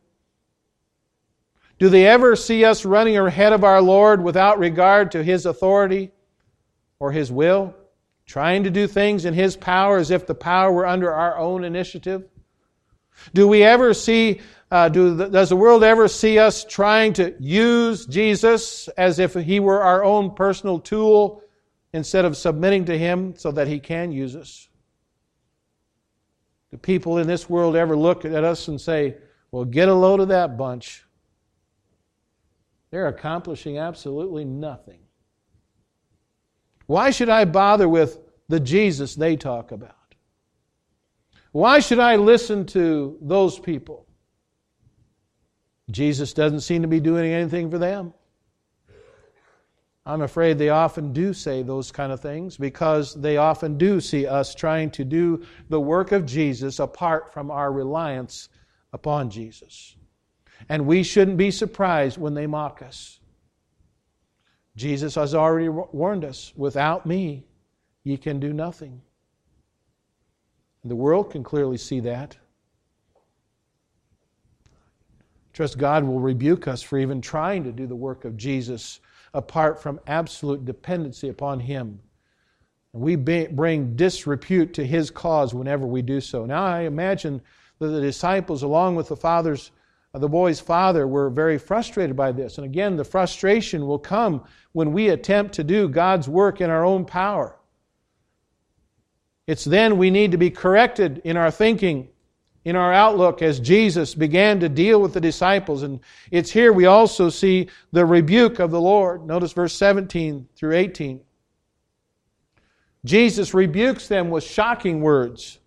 Do 1.80 1.88
they 1.88 2.06
ever 2.06 2.36
see 2.36 2.64
us 2.64 2.84
running 2.84 3.16
ahead 3.16 3.52
of 3.52 3.64
our 3.64 3.82
Lord 3.82 4.22
without 4.22 4.60
regard 4.60 5.10
to 5.10 5.24
His 5.24 5.44
authority 5.44 6.12
or 7.00 7.12
His 7.12 7.30
will? 7.30 7.74
Trying 8.26 8.64
to 8.64 8.70
do 8.70 8.86
things 8.86 9.24
in 9.24 9.34
His 9.34 9.56
power 9.56 9.98
as 9.98 10.10
if 10.10 10.26
the 10.26 10.34
power 10.34 10.70
were 10.72 10.86
under 10.86 11.12
our 11.12 11.36
own 11.36 11.64
initiative? 11.64 12.28
Do 13.34 13.48
we 13.48 13.62
ever 13.62 13.94
see, 13.94 14.40
uh, 14.70 14.88
do 14.88 15.14
the, 15.16 15.28
does 15.28 15.48
the 15.48 15.56
world 15.56 15.82
ever 15.82 16.08
see 16.08 16.38
us 16.38 16.64
trying 16.64 17.14
to 17.14 17.34
use 17.40 18.06
Jesus 18.06 18.88
as 18.88 19.18
if 19.18 19.34
He 19.34 19.60
were 19.60 19.82
our 19.82 20.04
own 20.04 20.34
personal 20.34 20.78
tool 20.78 21.42
instead 21.92 22.24
of 22.24 22.36
submitting 22.36 22.84
to 22.86 22.98
Him 22.98 23.34
so 23.36 23.50
that 23.52 23.66
He 23.66 23.80
can 23.80 24.12
use 24.12 24.36
us? 24.36 24.68
Do 26.70 26.76
people 26.76 27.18
in 27.18 27.26
this 27.26 27.48
world 27.48 27.76
ever 27.76 27.96
look 27.96 28.24
at 28.24 28.44
us 28.44 28.68
and 28.68 28.80
say, 28.80 29.16
well, 29.50 29.64
get 29.64 29.88
a 29.88 29.94
load 29.94 30.20
of 30.20 30.28
that 30.28 30.58
bunch? 30.58 31.04
They're 32.90 33.08
accomplishing 33.08 33.78
absolutely 33.78 34.44
nothing. 34.44 35.00
Why 36.88 37.10
should 37.10 37.28
I 37.28 37.44
bother 37.44 37.86
with 37.86 38.18
the 38.48 38.58
Jesus 38.58 39.14
they 39.14 39.36
talk 39.36 39.72
about? 39.72 39.94
Why 41.52 41.80
should 41.80 41.98
I 41.98 42.16
listen 42.16 42.64
to 42.66 43.18
those 43.20 43.58
people? 43.58 44.06
Jesus 45.90 46.32
doesn't 46.32 46.60
seem 46.60 46.80
to 46.80 46.88
be 46.88 46.98
doing 46.98 47.30
anything 47.30 47.70
for 47.70 47.76
them. 47.76 48.14
I'm 50.06 50.22
afraid 50.22 50.56
they 50.56 50.70
often 50.70 51.12
do 51.12 51.34
say 51.34 51.62
those 51.62 51.92
kind 51.92 52.10
of 52.10 52.20
things 52.20 52.56
because 52.56 53.14
they 53.14 53.36
often 53.36 53.76
do 53.76 54.00
see 54.00 54.26
us 54.26 54.54
trying 54.54 54.90
to 54.92 55.04
do 55.04 55.44
the 55.68 55.80
work 55.80 56.12
of 56.12 56.24
Jesus 56.24 56.78
apart 56.78 57.34
from 57.34 57.50
our 57.50 57.70
reliance 57.70 58.48
upon 58.94 59.28
Jesus. 59.28 59.94
And 60.70 60.86
we 60.86 61.02
shouldn't 61.02 61.36
be 61.36 61.50
surprised 61.50 62.16
when 62.16 62.32
they 62.32 62.46
mock 62.46 62.80
us. 62.80 63.17
Jesus 64.78 65.16
has 65.16 65.34
already 65.34 65.68
warned 65.68 66.24
us 66.24 66.52
without 66.56 67.04
me, 67.04 67.44
ye 68.04 68.16
can 68.16 68.38
do 68.38 68.52
nothing. 68.52 69.02
The 70.84 70.94
world 70.94 71.32
can 71.32 71.42
clearly 71.42 71.76
see 71.76 71.98
that. 72.00 72.36
Trust 75.52 75.78
God 75.78 76.04
will 76.04 76.20
rebuke 76.20 76.68
us 76.68 76.80
for 76.80 76.96
even 76.96 77.20
trying 77.20 77.64
to 77.64 77.72
do 77.72 77.88
the 77.88 77.96
work 77.96 78.24
of 78.24 78.36
Jesus 78.36 79.00
apart 79.34 79.82
from 79.82 79.98
absolute 80.06 80.64
dependency 80.64 81.28
upon 81.28 81.58
Him. 81.58 81.98
And 82.94 83.02
we 83.02 83.16
bring 83.16 83.96
disrepute 83.96 84.72
to 84.74 84.86
His 84.86 85.10
cause 85.10 85.52
whenever 85.52 85.88
we 85.88 86.02
do 86.02 86.20
so. 86.20 86.46
Now, 86.46 86.64
I 86.64 86.82
imagine 86.82 87.42
that 87.80 87.88
the 87.88 88.00
disciples, 88.00 88.62
along 88.62 88.94
with 88.94 89.08
the 89.08 89.16
father's, 89.16 89.72
the 90.14 90.28
boy's 90.28 90.58
father, 90.58 91.06
were 91.06 91.30
very 91.30 91.58
frustrated 91.58 92.16
by 92.16 92.32
this. 92.32 92.58
And 92.58 92.64
again, 92.64 92.96
the 92.96 93.04
frustration 93.04 93.86
will 93.86 93.98
come 93.98 94.44
when 94.72 94.92
we 94.92 95.10
attempt 95.10 95.54
to 95.54 95.64
do 95.64 95.88
God's 95.88 96.28
work 96.28 96.60
in 96.60 96.70
our 96.70 96.84
own 96.84 97.04
power. 97.04 97.58
It's 99.46 99.64
then 99.64 99.98
we 99.98 100.10
need 100.10 100.32
to 100.32 100.38
be 100.38 100.50
corrected 100.50 101.22
in 101.24 101.36
our 101.36 101.50
thinking, 101.50 102.08
in 102.64 102.76
our 102.76 102.92
outlook, 102.92 103.42
as 103.42 103.60
Jesus 103.60 104.14
began 104.14 104.60
to 104.60 104.68
deal 104.68 105.00
with 105.00 105.14
the 105.14 105.20
disciples. 105.20 105.82
And 105.82 106.00
it's 106.30 106.50
here 106.50 106.72
we 106.72 106.86
also 106.86 107.30
see 107.30 107.68
the 107.92 108.04
rebuke 108.04 108.58
of 108.58 108.70
the 108.70 108.80
Lord. 108.80 109.26
Notice 109.26 109.52
verse 109.52 109.74
17 109.74 110.48
through 110.54 110.74
18. 110.74 111.20
Jesus 113.04 113.54
rebukes 113.54 114.08
them 114.08 114.28
with 114.28 114.44
shocking 114.44 115.00
words. 115.00 115.58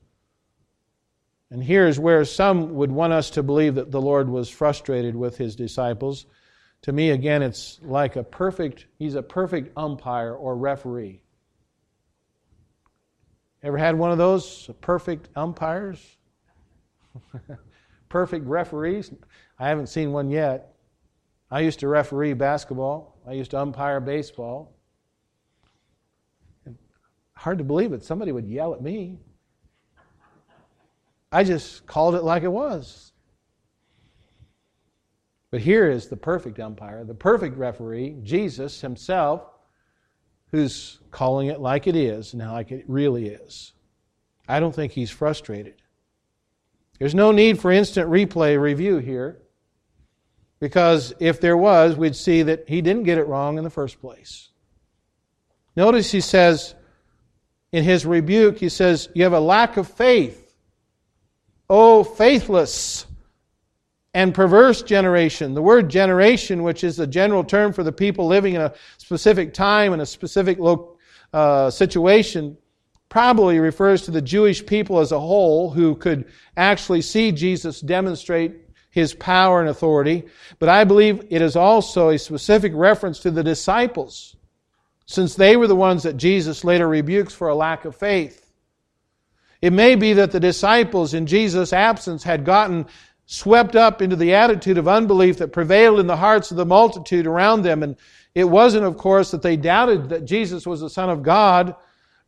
And 1.51 1.61
here's 1.61 1.99
where 1.99 2.23
some 2.23 2.75
would 2.75 2.91
want 2.91 3.11
us 3.11 3.29
to 3.31 3.43
believe 3.43 3.75
that 3.75 3.91
the 3.91 4.01
Lord 4.01 4.29
was 4.29 4.49
frustrated 4.49 5.15
with 5.15 5.37
his 5.37 5.55
disciples. 5.55 6.25
To 6.83 6.93
me, 6.93 7.09
again, 7.09 7.43
it's 7.43 7.79
like 7.83 8.15
a 8.15 8.23
perfect, 8.23 8.85
he's 8.97 9.15
a 9.15 9.21
perfect 9.21 9.77
umpire 9.77 10.33
or 10.33 10.55
referee. 10.55 11.21
Ever 13.61 13.77
had 13.77 13.95
one 13.95 14.11
of 14.11 14.17
those 14.17 14.69
perfect 14.79 15.27
umpires? 15.35 16.17
perfect 18.09 18.47
referees? 18.47 19.11
I 19.59 19.67
haven't 19.67 19.87
seen 19.87 20.13
one 20.13 20.31
yet. 20.31 20.73
I 21.51 21.59
used 21.59 21.79
to 21.81 21.89
referee 21.89 22.33
basketball, 22.33 23.17
I 23.27 23.33
used 23.33 23.51
to 23.51 23.59
umpire 23.59 23.99
baseball. 23.99 24.73
Hard 27.33 27.57
to 27.57 27.63
believe 27.63 27.91
it. 27.91 28.03
Somebody 28.03 28.31
would 28.31 28.47
yell 28.47 28.73
at 28.73 28.81
me. 28.81 29.19
I 31.31 31.43
just 31.43 31.85
called 31.85 32.15
it 32.15 32.23
like 32.23 32.43
it 32.43 32.51
was. 32.51 33.13
But 35.51 35.61
here 35.61 35.89
is 35.89 36.07
the 36.07 36.17
perfect 36.17 36.59
umpire, 36.59 37.03
the 37.03 37.13
perfect 37.13 37.57
referee, 37.57 38.17
Jesus 38.23 38.81
himself, 38.81 39.43
who's 40.51 40.99
calling 41.11 41.47
it 41.47 41.59
like 41.59 41.87
it 41.87 41.95
is 41.95 42.33
and 42.33 42.41
like 42.41 42.71
it 42.71 42.85
really 42.87 43.27
is. 43.27 43.73
I 44.47 44.59
don't 44.59 44.73
think 44.73 44.93
he's 44.93 45.11
frustrated. 45.11 45.75
There's 46.99 47.15
no 47.15 47.31
need 47.31 47.59
for 47.59 47.71
instant 47.71 48.09
replay 48.09 48.59
review 48.59 48.97
here 48.97 49.41
because 50.59 51.13
if 51.19 51.41
there 51.41 51.57
was, 51.57 51.95
we'd 51.95 52.15
see 52.15 52.43
that 52.43 52.69
he 52.69 52.81
didn't 52.81 53.03
get 53.03 53.17
it 53.17 53.27
wrong 53.27 53.57
in 53.57 53.63
the 53.63 53.69
first 53.69 53.99
place. 53.99 54.49
Notice 55.75 56.11
he 56.11 56.21
says, 56.21 56.75
in 57.71 57.83
his 57.83 58.05
rebuke, 58.05 58.57
he 58.57 58.69
says, 58.69 59.09
You 59.13 59.23
have 59.23 59.33
a 59.33 59.39
lack 59.39 59.77
of 59.77 59.87
faith. 59.87 60.40
Oh, 61.73 62.03
faithless 62.03 63.05
and 64.13 64.35
perverse 64.35 64.81
generation. 64.81 65.53
The 65.53 65.61
word 65.61 65.87
generation, 65.87 66.63
which 66.63 66.83
is 66.83 66.99
a 66.99 67.07
general 67.07 67.45
term 67.45 67.71
for 67.71 67.81
the 67.81 67.93
people 67.93 68.27
living 68.27 68.55
in 68.55 68.61
a 68.61 68.73
specific 68.97 69.53
time 69.53 69.93
and 69.93 70.01
a 70.01 70.05
specific 70.05 70.59
lo- 70.59 70.97
uh, 71.31 71.69
situation, 71.69 72.57
probably 73.07 73.57
refers 73.59 74.01
to 74.01 74.11
the 74.11 74.21
Jewish 74.21 74.65
people 74.65 74.99
as 74.99 75.13
a 75.13 75.19
whole 75.21 75.69
who 75.69 75.95
could 75.95 76.25
actually 76.57 77.01
see 77.01 77.31
Jesus 77.31 77.79
demonstrate 77.79 78.53
his 78.89 79.13
power 79.13 79.61
and 79.61 79.69
authority. 79.69 80.25
But 80.59 80.67
I 80.67 80.83
believe 80.83 81.25
it 81.29 81.41
is 81.41 81.55
also 81.55 82.09
a 82.09 82.19
specific 82.19 82.73
reference 82.75 83.19
to 83.19 83.31
the 83.31 83.45
disciples 83.45 84.35
since 85.05 85.35
they 85.35 85.55
were 85.55 85.67
the 85.67 85.75
ones 85.77 86.03
that 86.03 86.17
Jesus 86.17 86.65
later 86.65 86.89
rebukes 86.89 87.33
for 87.33 87.47
a 87.47 87.55
lack 87.55 87.85
of 87.85 87.95
faith. 87.95 88.40
It 89.61 89.73
may 89.73 89.95
be 89.95 90.13
that 90.13 90.31
the 90.31 90.39
disciples 90.39 91.13
in 91.13 91.27
Jesus' 91.27 91.71
absence 91.73 92.23
had 92.23 92.45
gotten 92.45 92.87
swept 93.25 93.75
up 93.75 94.01
into 94.01 94.15
the 94.15 94.33
attitude 94.33 94.77
of 94.77 94.87
unbelief 94.87 95.37
that 95.37 95.53
prevailed 95.53 95.99
in 95.99 96.07
the 96.07 96.17
hearts 96.17 96.51
of 96.51 96.57
the 96.57 96.65
multitude 96.65 97.27
around 97.27 97.61
them. 97.61 97.83
And 97.83 97.95
it 98.35 98.43
wasn't, 98.43 98.85
of 98.85 98.97
course, 98.97 99.31
that 99.31 99.41
they 99.41 99.55
doubted 99.55 100.09
that 100.09 100.25
Jesus 100.25 100.65
was 100.65 100.81
the 100.81 100.89
Son 100.89 101.09
of 101.09 101.23
God. 101.23 101.75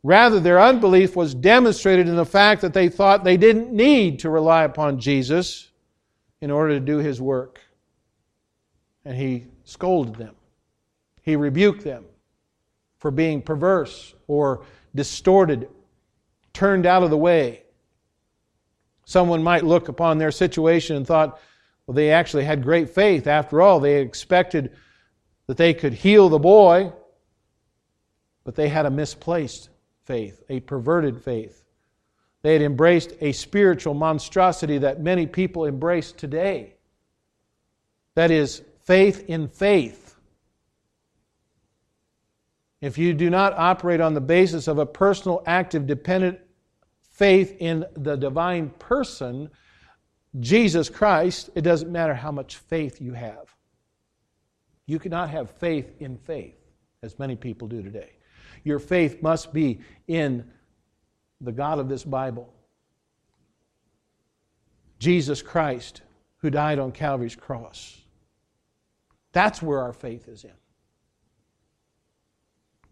Rather, 0.02 0.38
their 0.38 0.60
unbelief 0.60 1.16
was 1.16 1.34
demonstrated 1.34 2.08
in 2.08 2.16
the 2.16 2.24
fact 2.24 2.60
that 2.60 2.72
they 2.72 2.88
thought 2.88 3.24
they 3.24 3.36
didn't 3.36 3.72
need 3.72 4.20
to 4.20 4.30
rely 4.30 4.64
upon 4.64 5.00
Jesus 5.00 5.70
in 6.40 6.50
order 6.50 6.74
to 6.74 6.80
do 6.80 6.98
his 6.98 7.20
work. 7.20 7.60
And 9.04 9.16
he 9.16 9.46
scolded 9.64 10.14
them, 10.14 10.34
he 11.22 11.36
rebuked 11.36 11.84
them 11.84 12.04
for 12.98 13.10
being 13.10 13.42
perverse 13.42 14.14
or 14.26 14.64
distorted, 14.94 15.68
turned 16.54 16.86
out 16.86 17.02
of 17.02 17.10
the 17.10 17.16
way. 17.18 17.64
Someone 19.04 19.42
might 19.42 19.64
look 19.64 19.88
upon 19.88 20.16
their 20.16 20.30
situation 20.30 20.96
and 20.96 21.06
thought, 21.06 21.38
well, 21.86 21.94
they 21.94 22.10
actually 22.10 22.44
had 22.44 22.62
great 22.62 22.88
faith. 22.88 23.26
After 23.26 23.60
all, 23.60 23.78
they 23.78 24.00
expected 24.00 24.72
that 25.46 25.58
they 25.58 25.74
could 25.74 25.92
heal 25.92 26.30
the 26.30 26.38
boy, 26.38 26.90
but 28.44 28.54
they 28.54 28.68
had 28.68 28.86
a 28.86 28.90
misplaced 28.90 29.68
faith, 30.04 30.42
a 30.48 30.60
perverted 30.60 31.20
faith. 31.20 31.64
They 32.40 32.54
had 32.54 32.62
embraced 32.62 33.12
a 33.20 33.32
spiritual 33.32 33.92
monstrosity 33.92 34.78
that 34.78 35.02
many 35.02 35.26
people 35.26 35.66
embrace 35.66 36.12
today. 36.12 36.76
That 38.14 38.30
is, 38.30 38.62
faith 38.84 39.24
in 39.28 39.48
faith 39.48 40.04
if 42.84 42.98
you 42.98 43.14
do 43.14 43.30
not 43.30 43.54
operate 43.54 44.02
on 44.02 44.12
the 44.12 44.20
basis 44.20 44.68
of 44.68 44.76
a 44.76 44.84
personal, 44.84 45.42
active, 45.46 45.86
dependent 45.86 46.38
faith 47.14 47.56
in 47.60 47.84
the 47.96 48.16
divine 48.16 48.70
person, 48.78 49.48
Jesus 50.40 50.88
Christ, 50.88 51.50
it 51.54 51.62
doesn't 51.62 51.90
matter 51.90 52.14
how 52.14 52.32
much 52.32 52.56
faith 52.56 53.00
you 53.00 53.12
have. 53.12 53.54
You 54.86 54.98
cannot 54.98 55.30
have 55.30 55.50
faith 55.50 55.94
in 56.00 56.18
faith, 56.18 56.58
as 57.02 57.18
many 57.18 57.36
people 57.36 57.68
do 57.68 57.82
today. 57.82 58.10
Your 58.64 58.78
faith 58.78 59.22
must 59.22 59.52
be 59.52 59.80
in 60.08 60.44
the 61.40 61.52
God 61.52 61.78
of 61.78 61.88
this 61.88 62.04
Bible, 62.04 62.52
Jesus 64.98 65.40
Christ, 65.40 66.02
who 66.38 66.50
died 66.50 66.78
on 66.78 66.90
Calvary's 66.90 67.36
cross. 67.36 68.00
That's 69.32 69.62
where 69.62 69.80
our 69.80 69.92
faith 69.92 70.28
is 70.28 70.44
in. 70.44 70.50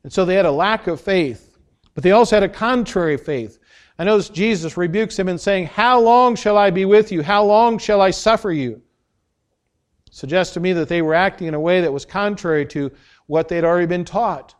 And 0.05 0.13
so 0.13 0.25
they 0.25 0.35
had 0.35 0.47
a 0.47 0.53
lack 0.53 0.87
of 0.87 1.01
faith, 1.01 1.59
but 1.95 2.05
they 2.05 2.13
also 2.13 2.37
had 2.37 2.43
a 2.43 2.49
contrary 2.49 3.17
faith. 3.17 3.59
I 3.99 4.05
notice 4.05 4.29
Jesus 4.29 4.77
rebukes 4.77 5.17
them 5.17 5.29
in 5.29 5.39
saying, 5.39 5.67
How 5.67 6.01
long 6.01 6.35
shall 6.35 6.57
I 6.57 6.71
be 6.71 6.85
with 6.85 7.13
you? 7.13 7.23
How 7.23 7.45
long 7.45 7.79
shall 7.79 8.01
I 8.01 8.11
suffer 8.11 8.51
you? 8.51 8.83
Suggests 10.11 10.55
to 10.55 10.61
me 10.61 10.73
that 10.75 10.89
they 10.89 11.03
were 11.03 11.15
acting 11.15 11.47
in 11.47 11.55
a 11.55 11.61
way 11.61 11.81
that 11.81 11.93
was 11.93 12.05
contrary 12.05 12.67
to 12.67 12.91
what 13.27 13.49
they'd 13.49 13.65
already 13.65 13.87
been 13.87 14.05
taught. 14.05 14.55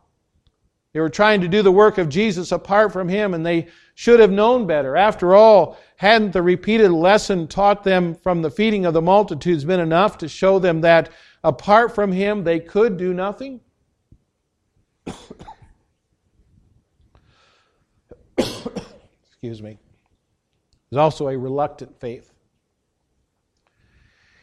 They 0.93 0.99
were 0.99 1.09
trying 1.09 1.41
to 1.41 1.47
do 1.47 1.63
the 1.63 1.71
work 1.71 1.97
of 1.97 2.09
Jesus 2.09 2.51
apart 2.51 2.93
from 2.93 3.09
Him, 3.09 3.33
and 3.33 3.43
they 3.45 3.67
should 3.95 4.19
have 4.19 4.31
known 4.31 4.67
better. 4.67 4.95
After 4.95 5.35
all, 5.35 5.77
hadn't 5.97 6.33
the 6.33 6.41
repeated 6.41 6.91
lesson 6.91 7.47
taught 7.47 7.83
them 7.83 8.13
from 8.15 8.41
the 8.43 8.51
feeding 8.51 8.85
of 8.85 8.93
the 8.93 9.01
multitudes 9.01 9.65
been 9.65 9.79
enough 9.79 10.19
to 10.19 10.27
show 10.27 10.59
them 10.59 10.81
that 10.81 11.11
apart 11.43 11.95
from 11.95 12.11
Him 12.11 12.43
they 12.43 12.59
could 12.59 12.97
do 12.97 13.13
nothing? 13.13 13.59
Excuse 19.43 19.61
me. 19.61 19.77
There's 20.89 21.01
also 21.01 21.27
a 21.27 21.37
reluctant 21.37 21.99
faith. 21.99 22.31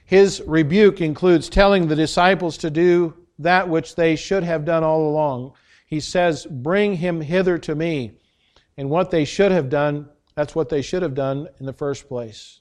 His 0.04 0.42
rebuke 0.46 1.00
includes 1.00 1.48
telling 1.48 1.88
the 1.88 1.96
disciples 1.96 2.58
to 2.58 2.68
do 2.68 3.14
that 3.38 3.70
which 3.70 3.94
they 3.94 4.14
should 4.14 4.42
have 4.42 4.66
done 4.66 4.84
all 4.84 5.08
along. 5.08 5.54
He 5.86 6.00
says, 6.00 6.44
Bring 6.44 6.96
him 6.96 7.22
hither 7.22 7.56
to 7.56 7.74
me. 7.74 8.18
And 8.76 8.90
what 8.90 9.10
they 9.10 9.24
should 9.24 9.52
have 9.52 9.70
done, 9.70 10.10
that's 10.34 10.54
what 10.54 10.68
they 10.68 10.82
should 10.82 11.00
have 11.00 11.14
done 11.14 11.48
in 11.58 11.64
the 11.64 11.72
first 11.72 12.06
place. 12.06 12.60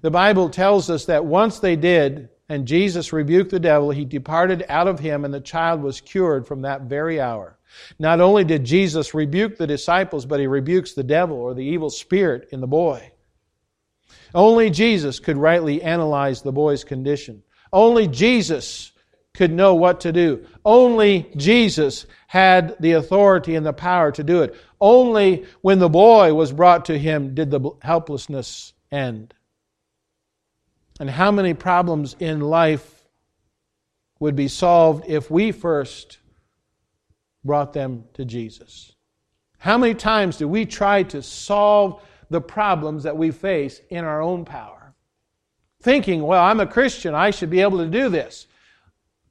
The 0.00 0.10
Bible 0.10 0.48
tells 0.48 0.88
us 0.88 1.04
that 1.04 1.26
once 1.26 1.58
they 1.58 1.76
did, 1.76 2.30
and 2.50 2.66
Jesus 2.66 3.12
rebuked 3.12 3.52
the 3.52 3.60
devil, 3.60 3.90
he 3.90 4.04
departed 4.04 4.64
out 4.68 4.88
of 4.88 4.98
him, 4.98 5.24
and 5.24 5.32
the 5.32 5.40
child 5.40 5.80
was 5.80 6.00
cured 6.00 6.48
from 6.48 6.62
that 6.62 6.82
very 6.82 7.20
hour. 7.20 7.56
Not 8.00 8.20
only 8.20 8.42
did 8.42 8.64
Jesus 8.64 9.14
rebuke 9.14 9.56
the 9.56 9.68
disciples, 9.68 10.26
but 10.26 10.40
he 10.40 10.48
rebukes 10.48 10.92
the 10.92 11.04
devil 11.04 11.36
or 11.36 11.54
the 11.54 11.64
evil 11.64 11.90
spirit 11.90 12.48
in 12.50 12.60
the 12.60 12.66
boy. 12.66 13.12
Only 14.34 14.68
Jesus 14.68 15.20
could 15.20 15.36
rightly 15.36 15.80
analyze 15.80 16.42
the 16.42 16.50
boy's 16.50 16.82
condition. 16.82 17.44
Only 17.72 18.08
Jesus 18.08 18.90
could 19.32 19.52
know 19.52 19.76
what 19.76 20.00
to 20.00 20.10
do. 20.10 20.44
Only 20.64 21.30
Jesus 21.36 22.06
had 22.26 22.76
the 22.80 22.92
authority 22.92 23.54
and 23.54 23.64
the 23.64 23.72
power 23.72 24.10
to 24.10 24.24
do 24.24 24.42
it. 24.42 24.56
Only 24.80 25.46
when 25.60 25.78
the 25.78 25.88
boy 25.88 26.34
was 26.34 26.52
brought 26.52 26.86
to 26.86 26.98
him 26.98 27.32
did 27.32 27.52
the 27.52 27.70
helplessness 27.80 28.72
end. 28.90 29.34
And 31.00 31.08
how 31.08 31.32
many 31.32 31.54
problems 31.54 32.14
in 32.20 32.40
life 32.40 33.08
would 34.20 34.36
be 34.36 34.48
solved 34.48 35.06
if 35.08 35.30
we 35.30 35.50
first 35.50 36.18
brought 37.42 37.72
them 37.72 38.04
to 38.12 38.26
Jesus? 38.26 38.92
How 39.56 39.78
many 39.78 39.94
times 39.94 40.36
do 40.36 40.46
we 40.46 40.66
try 40.66 41.02
to 41.04 41.22
solve 41.22 42.02
the 42.28 42.42
problems 42.42 43.04
that 43.04 43.16
we 43.16 43.30
face 43.30 43.80
in 43.88 44.04
our 44.04 44.20
own 44.20 44.44
power? 44.44 44.94
Thinking, 45.82 46.22
well, 46.22 46.44
I'm 46.44 46.60
a 46.60 46.66
Christian, 46.66 47.14
I 47.14 47.30
should 47.30 47.48
be 47.48 47.62
able 47.62 47.78
to 47.78 47.86
do 47.86 48.10
this. 48.10 48.46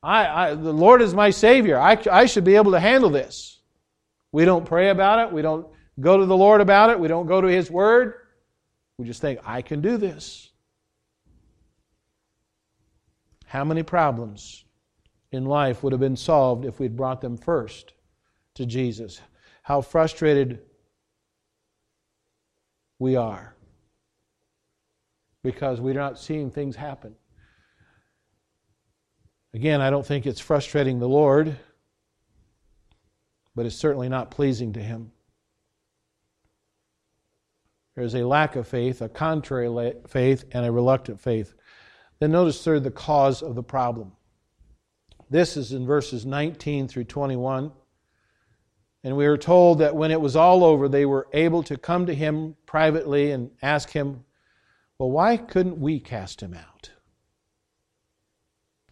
I, 0.01 0.27
I, 0.27 0.55
the 0.55 0.73
Lord 0.73 1.03
is 1.03 1.13
my 1.13 1.29
Savior. 1.29 1.77
I, 1.77 1.99
I 2.11 2.25
should 2.25 2.45
be 2.45 2.55
able 2.55 2.71
to 2.71 2.79
handle 2.79 3.11
this. 3.11 3.59
We 4.31 4.43
don't 4.43 4.65
pray 4.65 4.89
about 4.89 5.19
it. 5.19 5.31
We 5.31 5.43
don't 5.43 5.67
go 5.99 6.17
to 6.17 6.25
the 6.25 6.37
Lord 6.37 6.61
about 6.61 6.89
it. 6.89 6.99
We 6.99 7.07
don't 7.07 7.27
go 7.27 7.41
to 7.41 7.47
His 7.47 7.69
Word. 7.69 8.15
We 8.97 9.05
just 9.05 9.21
think, 9.21 9.39
I 9.45 9.61
can 9.61 9.81
do 9.81 9.97
this. 9.97 10.48
How 13.49 13.65
many 13.65 13.81
problems 13.81 14.63
in 15.31 15.43
life 15.45 15.81
would 15.81 15.91
have 15.91 15.99
been 15.99 16.15
solved 16.15 16.65
if 16.65 16.79
we'd 16.79 16.95
brought 16.95 17.19
them 17.19 17.35
first 17.35 17.93
to 18.53 18.65
Jesus? 18.67 19.21
How 19.63 19.81
frustrated 19.81 20.59
we 22.99 23.15
are 23.15 23.55
because 25.43 25.81
we're 25.81 25.95
not 25.95 26.19
seeing 26.19 26.51
things 26.51 26.75
happen. 26.75 27.15
Again, 29.55 29.81
I 29.81 29.89
don't 29.89 30.05
think 30.05 30.27
it's 30.27 30.39
frustrating 30.39 30.99
the 30.99 31.09
Lord, 31.09 31.57
but 33.55 33.65
it's 33.65 33.75
certainly 33.75 34.09
not 34.09 34.29
pleasing 34.29 34.73
to 34.73 34.79
Him. 34.79 35.11
There's 37.95 38.13
a 38.13 38.27
lack 38.27 38.55
of 38.55 38.67
faith, 38.67 39.01
a 39.01 39.09
contrary 39.09 39.93
faith, 40.07 40.45
and 40.51 40.67
a 40.67 40.71
reluctant 40.71 41.19
faith. 41.19 41.55
Then 42.19 42.31
notice, 42.31 42.63
third, 42.63 42.83
the 42.83 42.91
cause 42.91 43.41
of 43.41 43.55
the 43.55 43.63
problem. 43.63 44.11
This 45.29 45.55
is 45.55 45.71
in 45.71 45.85
verses 45.85 46.25
19 46.25 46.87
through 46.87 47.05
21. 47.05 47.71
And 49.03 49.15
we 49.15 49.25
are 49.25 49.37
told 49.37 49.79
that 49.79 49.95
when 49.95 50.11
it 50.11 50.19
was 50.19 50.35
all 50.35 50.63
over, 50.63 50.89
they 50.89 51.05
were 51.05 51.27
able 51.31 51.63
to 51.63 51.77
come 51.77 52.07
to 52.07 52.15
him 52.15 52.55
privately 52.65 53.31
and 53.31 53.51
ask 53.61 53.89
him, 53.89 54.25
Well, 54.97 55.11
why 55.11 55.37
couldn't 55.37 55.79
we 55.79 55.99
cast 55.99 56.41
him 56.41 56.53
out? 56.53 56.91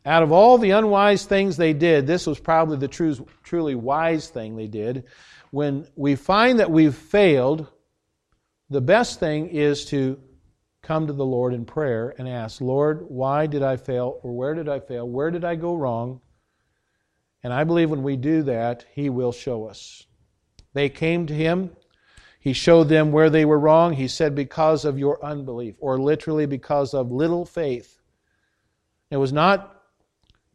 Out 0.06 0.24
of 0.24 0.32
all 0.32 0.58
the 0.58 0.72
unwise 0.72 1.26
things 1.26 1.58
they 1.58 1.74
did, 1.74 2.08
this 2.08 2.26
was 2.26 2.40
probably 2.40 2.78
the 2.78 2.88
true, 2.88 3.28
truly 3.44 3.76
wise 3.76 4.30
thing 4.30 4.56
they 4.56 4.68
did. 4.68 5.04
When 5.52 5.86
we 5.98 6.16
find 6.16 6.60
that 6.60 6.72
we've 6.72 6.96
failed, 6.96 7.68
the 8.70 8.80
best 8.80 9.20
thing 9.20 9.50
is 9.50 9.84
to 9.86 10.18
come 10.88 11.06
to 11.06 11.14
the 11.14 11.26
Lord 11.26 11.54
in 11.54 11.66
prayer 11.66 12.16
and 12.18 12.30
ask, 12.30 12.62
Lord, 12.62 13.06
why 13.10 13.46
did 13.46 13.62
I 13.62 13.76
fail? 13.76 14.22
Or 14.24 14.32
where 14.32 14.54
did 14.54 14.70
I 14.70 14.80
fail? 14.80 15.06
Where 15.06 15.30
did 15.32 15.44
I 15.44 15.56
go 15.56 15.76
wrong? 15.76 16.22
And 17.44 17.52
I 17.52 17.66
believe 17.66 17.90
when 17.90 18.04
we 18.04 18.16
do 18.16 18.44
that, 18.44 18.86
He 18.94 19.10
will 19.10 19.34
show 19.34 19.66
us. 19.66 20.08
They 20.74 20.88
came 20.88 21.28
to 21.28 21.34
Him. 21.34 21.72
He 22.40 22.54
showed 22.54 22.86
them 22.86 23.12
where 23.12 23.30
they 23.30 23.44
were 23.44 23.60
wrong. 23.60 23.94
He 23.94 24.08
said, 24.08 24.34
Because 24.34 24.86
of 24.86 24.98
your 24.98 25.24
unbelief, 25.24 25.76
or 25.80 26.00
literally 26.00 26.46
because 26.46 26.94
of 26.94 27.12
little 27.12 27.44
faith. 27.44 28.00
It 29.12 29.18
was 29.18 29.34
not 29.34 29.84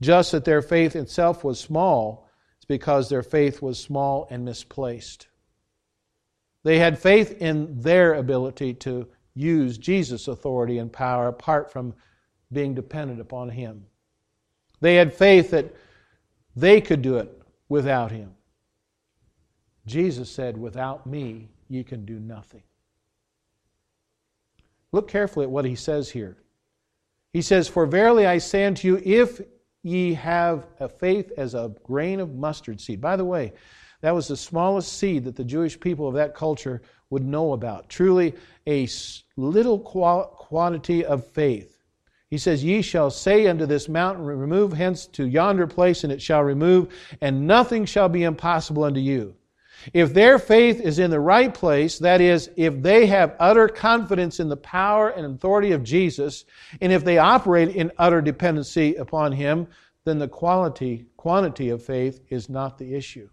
just 0.01 0.33
that 0.33 0.47
their 0.47 0.63
faith 0.63 0.97
itself 0.97 1.45
was 1.45 1.61
small, 1.61 2.27
it's 2.57 2.65
because 2.65 3.11
their 3.11 3.23
faith 3.23 3.61
was 3.61 3.79
small 3.79 4.27
and 4.31 4.47
misplaced. 4.47 5.29
They 6.63 6.79
had 6.79 6.99
faith 6.99 7.33
in 7.43 7.81
their 7.81 8.15
ability 8.15 8.75
to 8.75 9.09
use 9.35 9.79
Jesus' 9.79 10.29
authority 10.29 10.79
and 10.79 10.93
power 10.93 11.29
apart 11.29 11.73
from 11.73 11.95
being 12.53 12.75
dependent 12.75 13.21
upon 13.21 13.51
Him. 13.51 13.87
They 14.81 14.97
had 14.97 15.15
faith 15.15 15.51
that 15.51 15.75
they 16.55 16.81
could 16.81 17.03
do 17.03 17.17
it 17.17 17.43
without 17.69 18.11
Him. 18.11 18.35
Jesus 19.87 20.31
said, 20.31 20.57
Without 20.57 21.07
me, 21.07 21.49
you 21.69 21.85
can 21.85 22.05
do 22.05 22.19
nothing. 22.19 22.63
Look 24.93 25.09
carefully 25.09 25.45
at 25.45 25.51
what 25.51 25.65
He 25.65 25.75
says 25.75 26.11
here. 26.11 26.37
He 27.33 27.43
says, 27.43 27.69
For 27.69 27.87
verily 27.87 28.27
I 28.27 28.39
say 28.39 28.67
unto 28.67 28.87
you, 28.87 29.01
if 29.05 29.41
ye 29.83 30.15
have 30.15 30.67
a 30.79 30.89
faith 30.89 31.33
as 31.37 31.55
a 31.55 31.75
grain 31.83 32.21
of 32.21 32.35
mustard 32.35 32.81
seed. 32.81 33.01
By 33.01 33.17
the 33.17 33.25
way, 33.25 33.53
that 34.03 34.15
was 34.15 34.29
the 34.29 34.37
smallest 34.37 34.93
seed 34.93 35.25
that 35.25 35.37
the 35.37 35.45
Jewish 35.45 35.79
people 35.79 36.07
of 36.07 36.15
that 36.15 36.35
culture 36.35 36.83
would 37.09 37.25
know 37.25 37.53
about. 37.53 37.89
Truly, 37.89 38.35
a 38.67 38.89
little 39.37 39.79
quantity 39.79 41.05
of 41.05 41.27
faith. 41.29 41.79
He 42.29 42.39
says, 42.39 42.65
Ye 42.65 42.83
shall 42.83 43.11
say 43.11 43.47
unto 43.47 43.65
this 43.65 43.89
mountain, 43.89 44.25
Remove 44.25 44.73
hence 44.73 45.07
to 45.09 45.27
yonder 45.27 45.67
place, 45.67 46.03
and 46.03 46.13
it 46.13 46.21
shall 46.21 46.43
remove, 46.43 46.89
and 47.21 47.47
nothing 47.47 47.85
shall 47.85 48.09
be 48.09 48.25
impossible 48.25 48.85
unto 48.85 49.01
you. 49.01 49.35
If 49.93 50.15
their 50.15 50.39
faith 50.39 50.81
is 50.81 50.99
in 50.99 51.11
the 51.11 51.21
right 51.21 51.53
place, 51.53 51.99
that 51.99 52.21
is, 52.21 52.51
if 52.57 52.83
they 52.83 53.07
have 53.07 53.37
utter 53.39 53.69
confidence 53.69 54.41
in 54.41 54.49
the 54.49 54.57
power 54.57 55.11
and 55.11 55.27
authority 55.27 55.73
of 55.73 55.85
Jesus, 55.85 56.45
and 56.81 56.93
if 56.93 57.05
they 57.05 57.19
operate 57.19 57.77
in 57.77 57.93
utter 57.99 58.21
dependency 58.21 58.95
upon 58.95 59.33
Him, 59.33 59.67
then 60.05 60.19
the 60.19 60.29
quality, 60.29 61.07
quantity 61.17 61.69
of 61.69 61.85
faith 61.85 62.21
is 62.31 62.49
not 62.49 62.79
the 62.79 62.95
issue. 62.95 63.29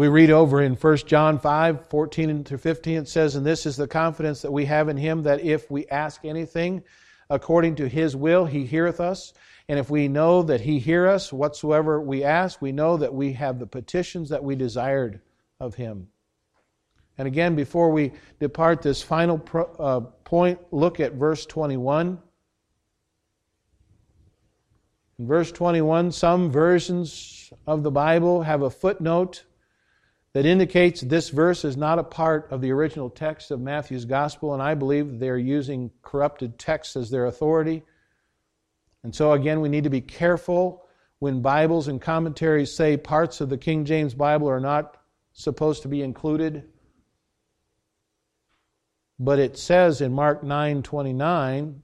We 0.00 0.08
read 0.08 0.30
over 0.30 0.62
in 0.62 0.76
1 0.76 0.96
John 0.96 1.38
5, 1.38 1.90
14 1.90 2.44
through 2.44 2.56
15, 2.56 2.96
it 2.96 3.06
says, 3.06 3.36
And 3.36 3.44
this 3.44 3.66
is 3.66 3.76
the 3.76 3.86
confidence 3.86 4.40
that 4.40 4.50
we 4.50 4.64
have 4.64 4.88
in 4.88 4.96
Him, 4.96 5.24
that 5.24 5.42
if 5.42 5.70
we 5.70 5.86
ask 5.88 6.24
anything 6.24 6.82
according 7.28 7.74
to 7.74 7.86
His 7.86 8.16
will, 8.16 8.46
He 8.46 8.64
heareth 8.64 8.98
us. 8.98 9.34
And 9.68 9.78
if 9.78 9.90
we 9.90 10.08
know 10.08 10.42
that 10.44 10.62
He 10.62 10.78
hear 10.78 11.06
us 11.06 11.34
whatsoever 11.34 12.00
we 12.00 12.24
ask, 12.24 12.62
we 12.62 12.72
know 12.72 12.96
that 12.96 13.12
we 13.12 13.34
have 13.34 13.58
the 13.58 13.66
petitions 13.66 14.30
that 14.30 14.42
we 14.42 14.56
desired 14.56 15.20
of 15.60 15.74
Him. 15.74 16.08
And 17.18 17.28
again, 17.28 17.54
before 17.54 17.90
we 17.90 18.12
depart 18.38 18.80
this 18.80 19.02
final 19.02 19.36
pro, 19.36 19.64
uh, 19.64 20.00
point, 20.24 20.60
look 20.70 20.98
at 20.98 21.12
verse 21.12 21.44
21. 21.44 22.18
In 25.18 25.26
verse 25.26 25.52
21, 25.52 26.10
some 26.12 26.50
versions 26.50 27.52
of 27.66 27.82
the 27.82 27.90
Bible 27.90 28.40
have 28.40 28.62
a 28.62 28.70
footnote 28.70 29.44
that 30.32 30.46
indicates 30.46 31.00
this 31.00 31.30
verse 31.30 31.64
is 31.64 31.76
not 31.76 31.98
a 31.98 32.04
part 32.04 32.48
of 32.50 32.60
the 32.60 32.70
original 32.70 33.10
text 33.10 33.50
of 33.50 33.60
Matthew's 33.60 34.04
Gospel, 34.04 34.54
and 34.54 34.62
I 34.62 34.74
believe 34.74 35.18
they're 35.18 35.36
using 35.36 35.90
corrupted 36.02 36.58
texts 36.58 36.96
as 36.96 37.10
their 37.10 37.26
authority. 37.26 37.82
And 39.02 39.14
so, 39.14 39.32
again, 39.32 39.60
we 39.60 39.68
need 39.68 39.84
to 39.84 39.90
be 39.90 40.00
careful 40.00 40.84
when 41.18 41.42
Bibles 41.42 41.88
and 41.88 42.00
commentaries 42.00 42.74
say 42.74 42.96
parts 42.96 43.40
of 43.40 43.48
the 43.48 43.58
King 43.58 43.84
James 43.84 44.14
Bible 44.14 44.48
are 44.48 44.60
not 44.60 44.96
supposed 45.32 45.82
to 45.82 45.88
be 45.88 46.02
included. 46.02 46.64
But 49.18 49.38
it 49.38 49.58
says 49.58 50.00
in 50.00 50.12
Mark 50.12 50.42
9:29 50.42 51.82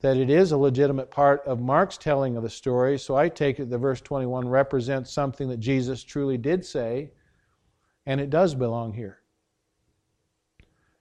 that 0.00 0.16
it 0.16 0.30
is 0.30 0.52
a 0.52 0.56
legitimate 0.56 1.10
part 1.10 1.42
of 1.46 1.60
Mark's 1.60 1.98
telling 1.98 2.36
of 2.36 2.42
the 2.42 2.50
story, 2.50 2.98
so 2.98 3.16
I 3.16 3.28
take 3.28 3.60
it 3.60 3.68
that 3.68 3.78
verse 3.78 4.00
21 4.00 4.48
represents 4.48 5.12
something 5.12 5.48
that 5.48 5.60
Jesus 5.60 6.02
truly 6.02 6.38
did 6.38 6.64
say, 6.64 7.10
and 8.06 8.20
it 8.20 8.30
does 8.30 8.54
belong 8.54 8.94
here. 8.94 9.18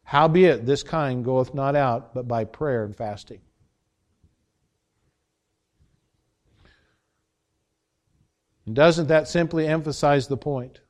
Howbeit, 0.04 0.66
this 0.66 0.84
kind 0.84 1.24
goeth 1.24 1.54
not 1.54 1.76
out 1.76 2.14
but 2.14 2.28
by 2.28 2.44
prayer 2.44 2.84
and 2.84 2.96
fasting. 2.96 3.40
And 8.66 8.76
doesn't 8.76 9.08
that 9.08 9.28
simply 9.28 9.66
emphasize 9.66 10.28
the 10.28 10.38
point? 10.38 10.82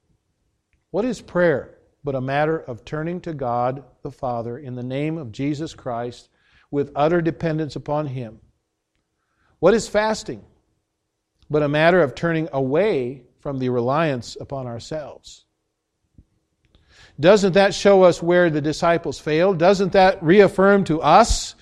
What 0.92 1.06
is 1.06 1.22
prayer 1.22 1.78
but 2.04 2.16
a 2.16 2.22
matter 2.22 2.58
of 2.58 2.86
turning 2.86 3.22
to 3.22 3.34
God 3.34 3.84
the 4.02 4.12
Father 4.12 4.58
in 4.58 4.76
the 4.76 4.84
name 4.84 5.18
of 5.18 5.32
Jesus 5.32 5.76
Christ 5.76 6.30
with 6.72 6.92
utter 6.96 7.22
dependence 7.22 7.76
upon 7.76 8.08
Him? 8.08 8.40
What 9.60 9.74
is 9.74 9.88
fasting 9.88 10.44
but 11.50 11.64
a 11.64 11.70
matter 11.70 12.02
of 12.02 12.16
turning 12.16 12.48
away 12.54 13.24
from 13.40 13.60
the 13.60 13.70
reliance 13.70 14.38
upon 14.40 14.68
ourselves? 14.68 15.46
Doesn't 17.20 17.54
that 17.54 17.74
show 17.74 18.04
us 18.04 18.24
where 18.24 18.50
the 18.50 18.62
disciples 18.62 19.20
failed? 19.20 19.58
Doesn't 19.58 19.94
that 19.94 20.22
reaffirm 20.24 20.84
to 20.86 21.02
us 21.02 21.56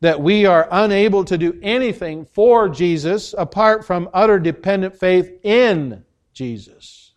that 0.00 0.20
we 0.20 0.46
are 0.46 0.68
unable 0.70 1.24
to 1.24 1.36
do 1.36 1.58
anything 1.62 2.24
for 2.24 2.68
Jesus 2.68 3.34
apart 3.36 3.84
from 3.84 4.08
utter 4.14 4.38
dependent 4.38 4.96
faith 4.96 5.32
in 5.42 6.04
Jesus. 6.32 7.14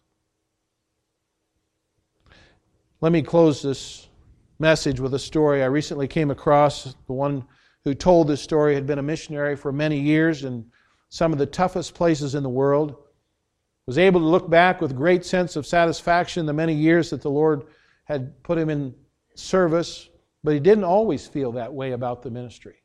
Let 3.00 3.12
me 3.12 3.22
close 3.22 3.62
this 3.62 4.08
message 4.62 4.99
with 4.99 5.14
a 5.16 5.20
story 5.20 5.64
I 5.64 5.66
recently 5.66 6.07
came 6.07 6.32
across. 6.32 6.95
The 7.07 7.14
one 7.14 7.43
who 7.84 7.93
told 7.93 8.28
this 8.28 8.41
story 8.41 8.76
had 8.76 8.86
been 8.86 8.99
a 8.99 9.03
missionary 9.03 9.55
for 9.55 9.72
many 9.72 9.99
years 9.99 10.45
in 10.45 10.66
some 11.09 11.34
of 11.34 11.39
the 11.39 11.47
toughest 11.47 11.95
places 11.95 12.36
in 12.36 12.43
the 12.43 12.49
world. 12.49 12.95
Was 13.88 13.97
able 13.97 14.22
to 14.22 14.28
look 14.28 14.49
back 14.49 14.80
with 14.80 14.95
great 14.95 15.26
sense 15.26 15.55
of 15.55 15.66
satisfaction 15.66 16.45
the 16.45 16.53
many 16.53 16.76
years 16.76 17.09
that 17.09 17.24
the 17.24 17.32
Lord 17.32 17.64
had 18.05 18.41
put 18.43 18.59
him 18.59 18.70
in 18.70 18.93
service, 19.34 20.07
but 20.43 20.53
he 20.53 20.59
didn't 20.59 20.84
always 20.84 21.28
feel 21.28 21.51
that 21.53 21.74
way 21.74 21.91
about 21.91 22.22
the 22.22 22.30
ministry. 22.30 22.76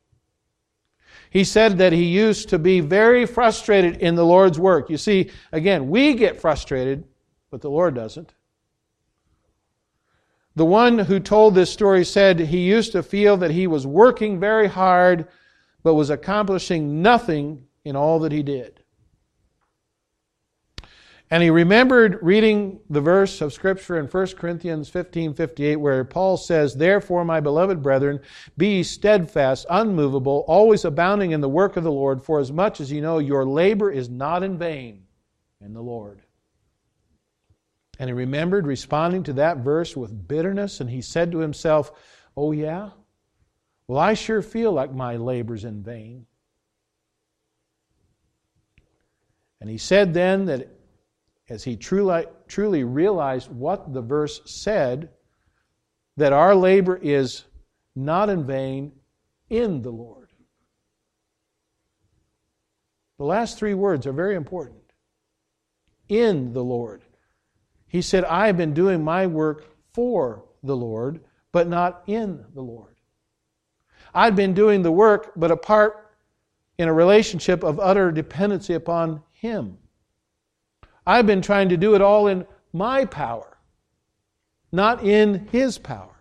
He 1.29 1.43
said 1.43 1.77
that 1.77 1.93
he 1.93 2.03
used 2.03 2.49
to 2.49 2.59
be 2.59 2.79
very 2.79 3.25
frustrated 3.25 3.97
in 3.97 4.15
the 4.15 4.25
Lord's 4.25 4.59
work. 4.59 4.89
You 4.89 4.97
see, 4.97 5.29
again, 5.51 5.89
we 5.89 6.15
get 6.15 6.41
frustrated, 6.41 7.03
but 7.51 7.61
the 7.61 7.69
Lord 7.69 7.93
doesn't. 7.93 8.33
The 10.57 10.65
one 10.65 10.97
who 10.97 11.19
told 11.19 11.53
this 11.53 11.71
story 11.71 12.03
said 12.03 12.39
he 12.39 12.61
used 12.61 12.91
to 12.93 13.03
feel 13.03 13.37
that 13.37 13.51
he 13.51 13.67
was 13.67 13.85
working 13.85 14.39
very 14.39 14.67
hard, 14.67 15.27
but 15.83 15.93
was 15.93 16.09
accomplishing 16.09 17.03
nothing 17.03 17.67
in 17.85 17.95
all 17.95 18.17
that 18.21 18.31
he 18.31 18.41
did. 18.41 18.81
And 21.29 21.43
he 21.43 21.51
remembered 21.51 22.17
reading 22.23 22.79
the 22.89 23.01
verse 23.01 23.39
of 23.39 23.53
Scripture 23.53 23.99
in 23.99 24.07
1 24.07 24.27
Corinthians 24.29 24.89
15 24.89 25.35
58, 25.35 25.75
where 25.75 26.03
Paul 26.03 26.37
says, 26.37 26.73
Therefore, 26.73 27.23
my 27.23 27.39
beloved 27.39 27.83
brethren, 27.83 28.19
be 28.57 28.81
steadfast, 28.81 29.67
unmovable, 29.69 30.43
always 30.47 30.85
abounding 30.85 31.33
in 31.33 31.41
the 31.41 31.47
work 31.47 31.77
of 31.77 31.83
the 31.83 31.91
Lord, 31.91 32.23
for 32.23 32.39
as 32.39 32.51
much 32.51 32.81
as 32.81 32.91
you 32.91 32.99
know 32.99 33.19
your 33.19 33.45
labor 33.45 33.91
is 33.91 34.09
not 34.09 34.41
in 34.41 34.57
vain 34.57 35.03
in 35.61 35.75
the 35.75 35.83
Lord. 35.83 36.23
And 37.99 38.09
he 38.09 38.13
remembered 38.13 38.67
responding 38.67 39.23
to 39.23 39.33
that 39.33 39.57
verse 39.57 39.95
with 39.95 40.27
bitterness, 40.27 40.79
and 40.79 40.89
he 40.89 41.01
said 41.01 41.31
to 41.31 41.39
himself, 41.39 41.91
Oh, 42.35 42.51
yeah? 42.51 42.91
Well, 43.87 43.99
I 43.99 44.13
sure 44.13 44.41
feel 44.41 44.71
like 44.71 44.93
my 44.93 45.15
labor's 45.15 45.63
in 45.63 45.81
vain. 45.81 46.25
And 49.59 49.69
he 49.69 49.77
said 49.77 50.13
then 50.13 50.45
that 50.45 50.69
as 51.49 51.63
he 51.63 51.75
truly, 51.77 52.25
truly 52.47 52.83
realized 52.83 53.49
what 53.49 53.93
the 53.93 54.01
verse 54.01 54.41
said, 54.45 55.09
that 56.17 56.33
our 56.33 56.53
labor 56.53 56.97
is 57.01 57.45
not 57.95 58.29
in 58.29 58.45
vain 58.45 58.91
in 59.49 59.81
the 59.81 59.89
Lord. 59.89 60.29
The 63.17 63.23
last 63.23 63.57
three 63.57 63.73
words 63.73 64.05
are 64.05 64.13
very 64.13 64.35
important. 64.35 64.83
In 66.09 66.53
the 66.53 66.63
Lord. 66.63 67.03
He 67.87 68.01
said, 68.01 68.23
I 68.25 68.47
have 68.47 68.57
been 68.57 68.73
doing 68.73 69.03
my 69.03 69.27
work 69.27 69.65
for 69.93 70.43
the 70.63 70.75
Lord, 70.75 71.21
but 71.51 71.67
not 71.67 72.03
in 72.07 72.45
the 72.53 72.61
Lord. 72.61 72.95
I've 74.13 74.35
been 74.35 74.53
doing 74.53 74.81
the 74.81 74.91
work, 74.91 75.31
but 75.35 75.51
apart 75.51 76.11
in 76.77 76.87
a 76.87 76.93
relationship 76.93 77.63
of 77.63 77.79
utter 77.79 78.11
dependency 78.11 78.73
upon 78.73 79.23
Him. 79.31 79.77
I've 81.05 81.25
been 81.25 81.41
trying 81.41 81.69
to 81.69 81.77
do 81.77 81.95
it 81.95 82.01
all 82.01 82.27
in 82.27 82.45
my 82.73 83.05
power, 83.05 83.57
not 84.71 85.03
in 85.03 85.47
His 85.51 85.77
power. 85.77 86.17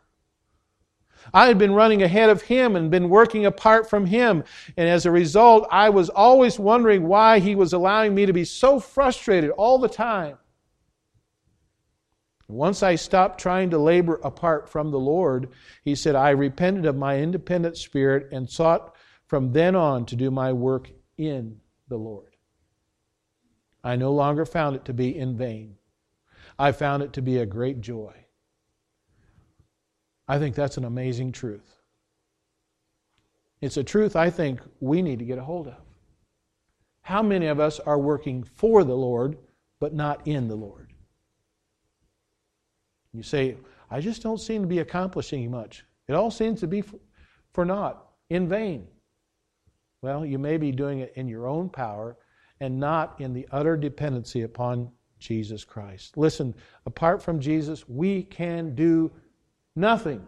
I 1.34 1.46
had 1.46 1.58
been 1.58 1.72
running 1.72 2.02
ahead 2.02 2.30
of 2.30 2.42
him 2.42 2.76
and 2.76 2.90
been 2.90 3.08
working 3.08 3.46
apart 3.46 3.88
from 3.90 4.06
him. 4.06 4.44
And 4.76 4.88
as 4.88 5.06
a 5.06 5.10
result, 5.10 5.66
I 5.70 5.90
was 5.90 6.08
always 6.08 6.58
wondering 6.58 7.08
why 7.08 7.38
he 7.40 7.54
was 7.54 7.72
allowing 7.72 8.14
me 8.14 8.26
to 8.26 8.32
be 8.32 8.44
so 8.44 8.78
frustrated 8.78 9.50
all 9.50 9.78
the 9.78 9.88
time. 9.88 10.38
Once 12.48 12.82
I 12.82 12.94
stopped 12.94 13.40
trying 13.40 13.70
to 13.70 13.78
labor 13.78 14.20
apart 14.22 14.68
from 14.68 14.90
the 14.90 14.98
Lord, 14.98 15.48
he 15.82 15.94
said, 15.94 16.14
I 16.14 16.30
repented 16.30 16.86
of 16.86 16.96
my 16.96 17.18
independent 17.18 17.76
spirit 17.76 18.28
and 18.30 18.48
sought 18.48 18.94
from 19.26 19.52
then 19.52 19.74
on 19.74 20.06
to 20.06 20.16
do 20.16 20.30
my 20.30 20.52
work 20.52 20.90
in 21.18 21.60
the 21.88 21.96
Lord. 21.96 22.36
I 23.82 23.96
no 23.96 24.12
longer 24.12 24.46
found 24.46 24.76
it 24.76 24.84
to 24.84 24.92
be 24.92 25.16
in 25.16 25.36
vain. 25.36 25.76
I 26.58 26.72
found 26.72 27.02
it 27.02 27.12
to 27.14 27.22
be 27.22 27.38
a 27.38 27.46
great 27.46 27.80
joy. 27.80 28.14
I 30.28 30.38
think 30.38 30.54
that's 30.54 30.76
an 30.76 30.84
amazing 30.84 31.32
truth. 31.32 31.76
It's 33.60 33.76
a 33.76 33.84
truth 33.84 34.16
I 34.16 34.30
think 34.30 34.60
we 34.80 35.02
need 35.02 35.18
to 35.18 35.24
get 35.24 35.38
a 35.38 35.44
hold 35.44 35.68
of. 35.68 35.80
How 37.02 37.22
many 37.22 37.46
of 37.46 37.60
us 37.60 37.78
are 37.80 37.98
working 37.98 38.42
for 38.42 38.84
the 38.84 38.96
Lord, 38.96 39.38
but 39.78 39.94
not 39.94 40.26
in 40.26 40.48
the 40.48 40.56
Lord? 40.56 40.85
You 43.16 43.22
say, 43.22 43.56
I 43.90 44.00
just 44.00 44.22
don't 44.22 44.38
seem 44.38 44.60
to 44.60 44.68
be 44.68 44.80
accomplishing 44.80 45.50
much. 45.50 45.84
It 46.06 46.12
all 46.12 46.30
seems 46.30 46.60
to 46.60 46.66
be 46.66 46.84
for 47.52 47.64
naught, 47.64 48.04
in 48.28 48.46
vain. 48.46 48.86
Well, 50.02 50.26
you 50.26 50.38
may 50.38 50.58
be 50.58 50.70
doing 50.70 50.98
it 50.98 51.14
in 51.16 51.26
your 51.26 51.46
own 51.46 51.70
power 51.70 52.18
and 52.60 52.78
not 52.78 53.18
in 53.20 53.32
the 53.32 53.48
utter 53.50 53.76
dependency 53.76 54.42
upon 54.42 54.90
Jesus 55.18 55.64
Christ. 55.64 56.18
Listen, 56.18 56.54
apart 56.84 57.22
from 57.22 57.40
Jesus, 57.40 57.88
we 57.88 58.22
can 58.22 58.74
do 58.74 59.10
nothing. 59.74 60.26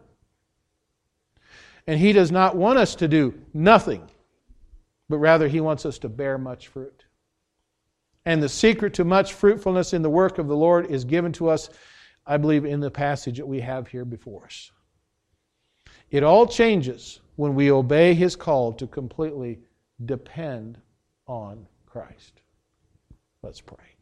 And 1.86 2.00
He 2.00 2.14
does 2.14 2.32
not 2.32 2.56
want 2.56 2.78
us 2.78 2.94
to 2.96 3.08
do 3.08 3.34
nothing, 3.52 4.08
but 5.10 5.18
rather 5.18 5.46
He 5.46 5.60
wants 5.60 5.84
us 5.84 5.98
to 5.98 6.08
bear 6.08 6.38
much 6.38 6.68
fruit. 6.68 7.04
And 8.24 8.42
the 8.42 8.48
secret 8.48 8.94
to 8.94 9.04
much 9.04 9.34
fruitfulness 9.34 9.92
in 9.92 10.00
the 10.00 10.10
work 10.10 10.38
of 10.38 10.48
the 10.48 10.56
Lord 10.56 10.86
is 10.90 11.04
given 11.04 11.32
to 11.34 11.50
us 11.50 11.68
I 12.28 12.36
believe, 12.36 12.64
in 12.64 12.80
the 12.80 12.90
passage 12.90 13.38
that 13.38 13.48
we 13.48 13.60
have 13.60 13.88
here 13.88 14.04
before 14.04 14.44
us. 14.44 14.70
It 16.10 16.22
all 16.22 16.46
changes 16.46 17.20
when 17.36 17.54
we 17.54 17.70
obey 17.70 18.14
his 18.14 18.36
call 18.36 18.72
to 18.74 18.86
completely 18.86 19.60
depend 20.04 20.78
on 21.26 21.66
Christ. 21.86 22.42
Let's 23.42 23.60
pray. 23.60 23.97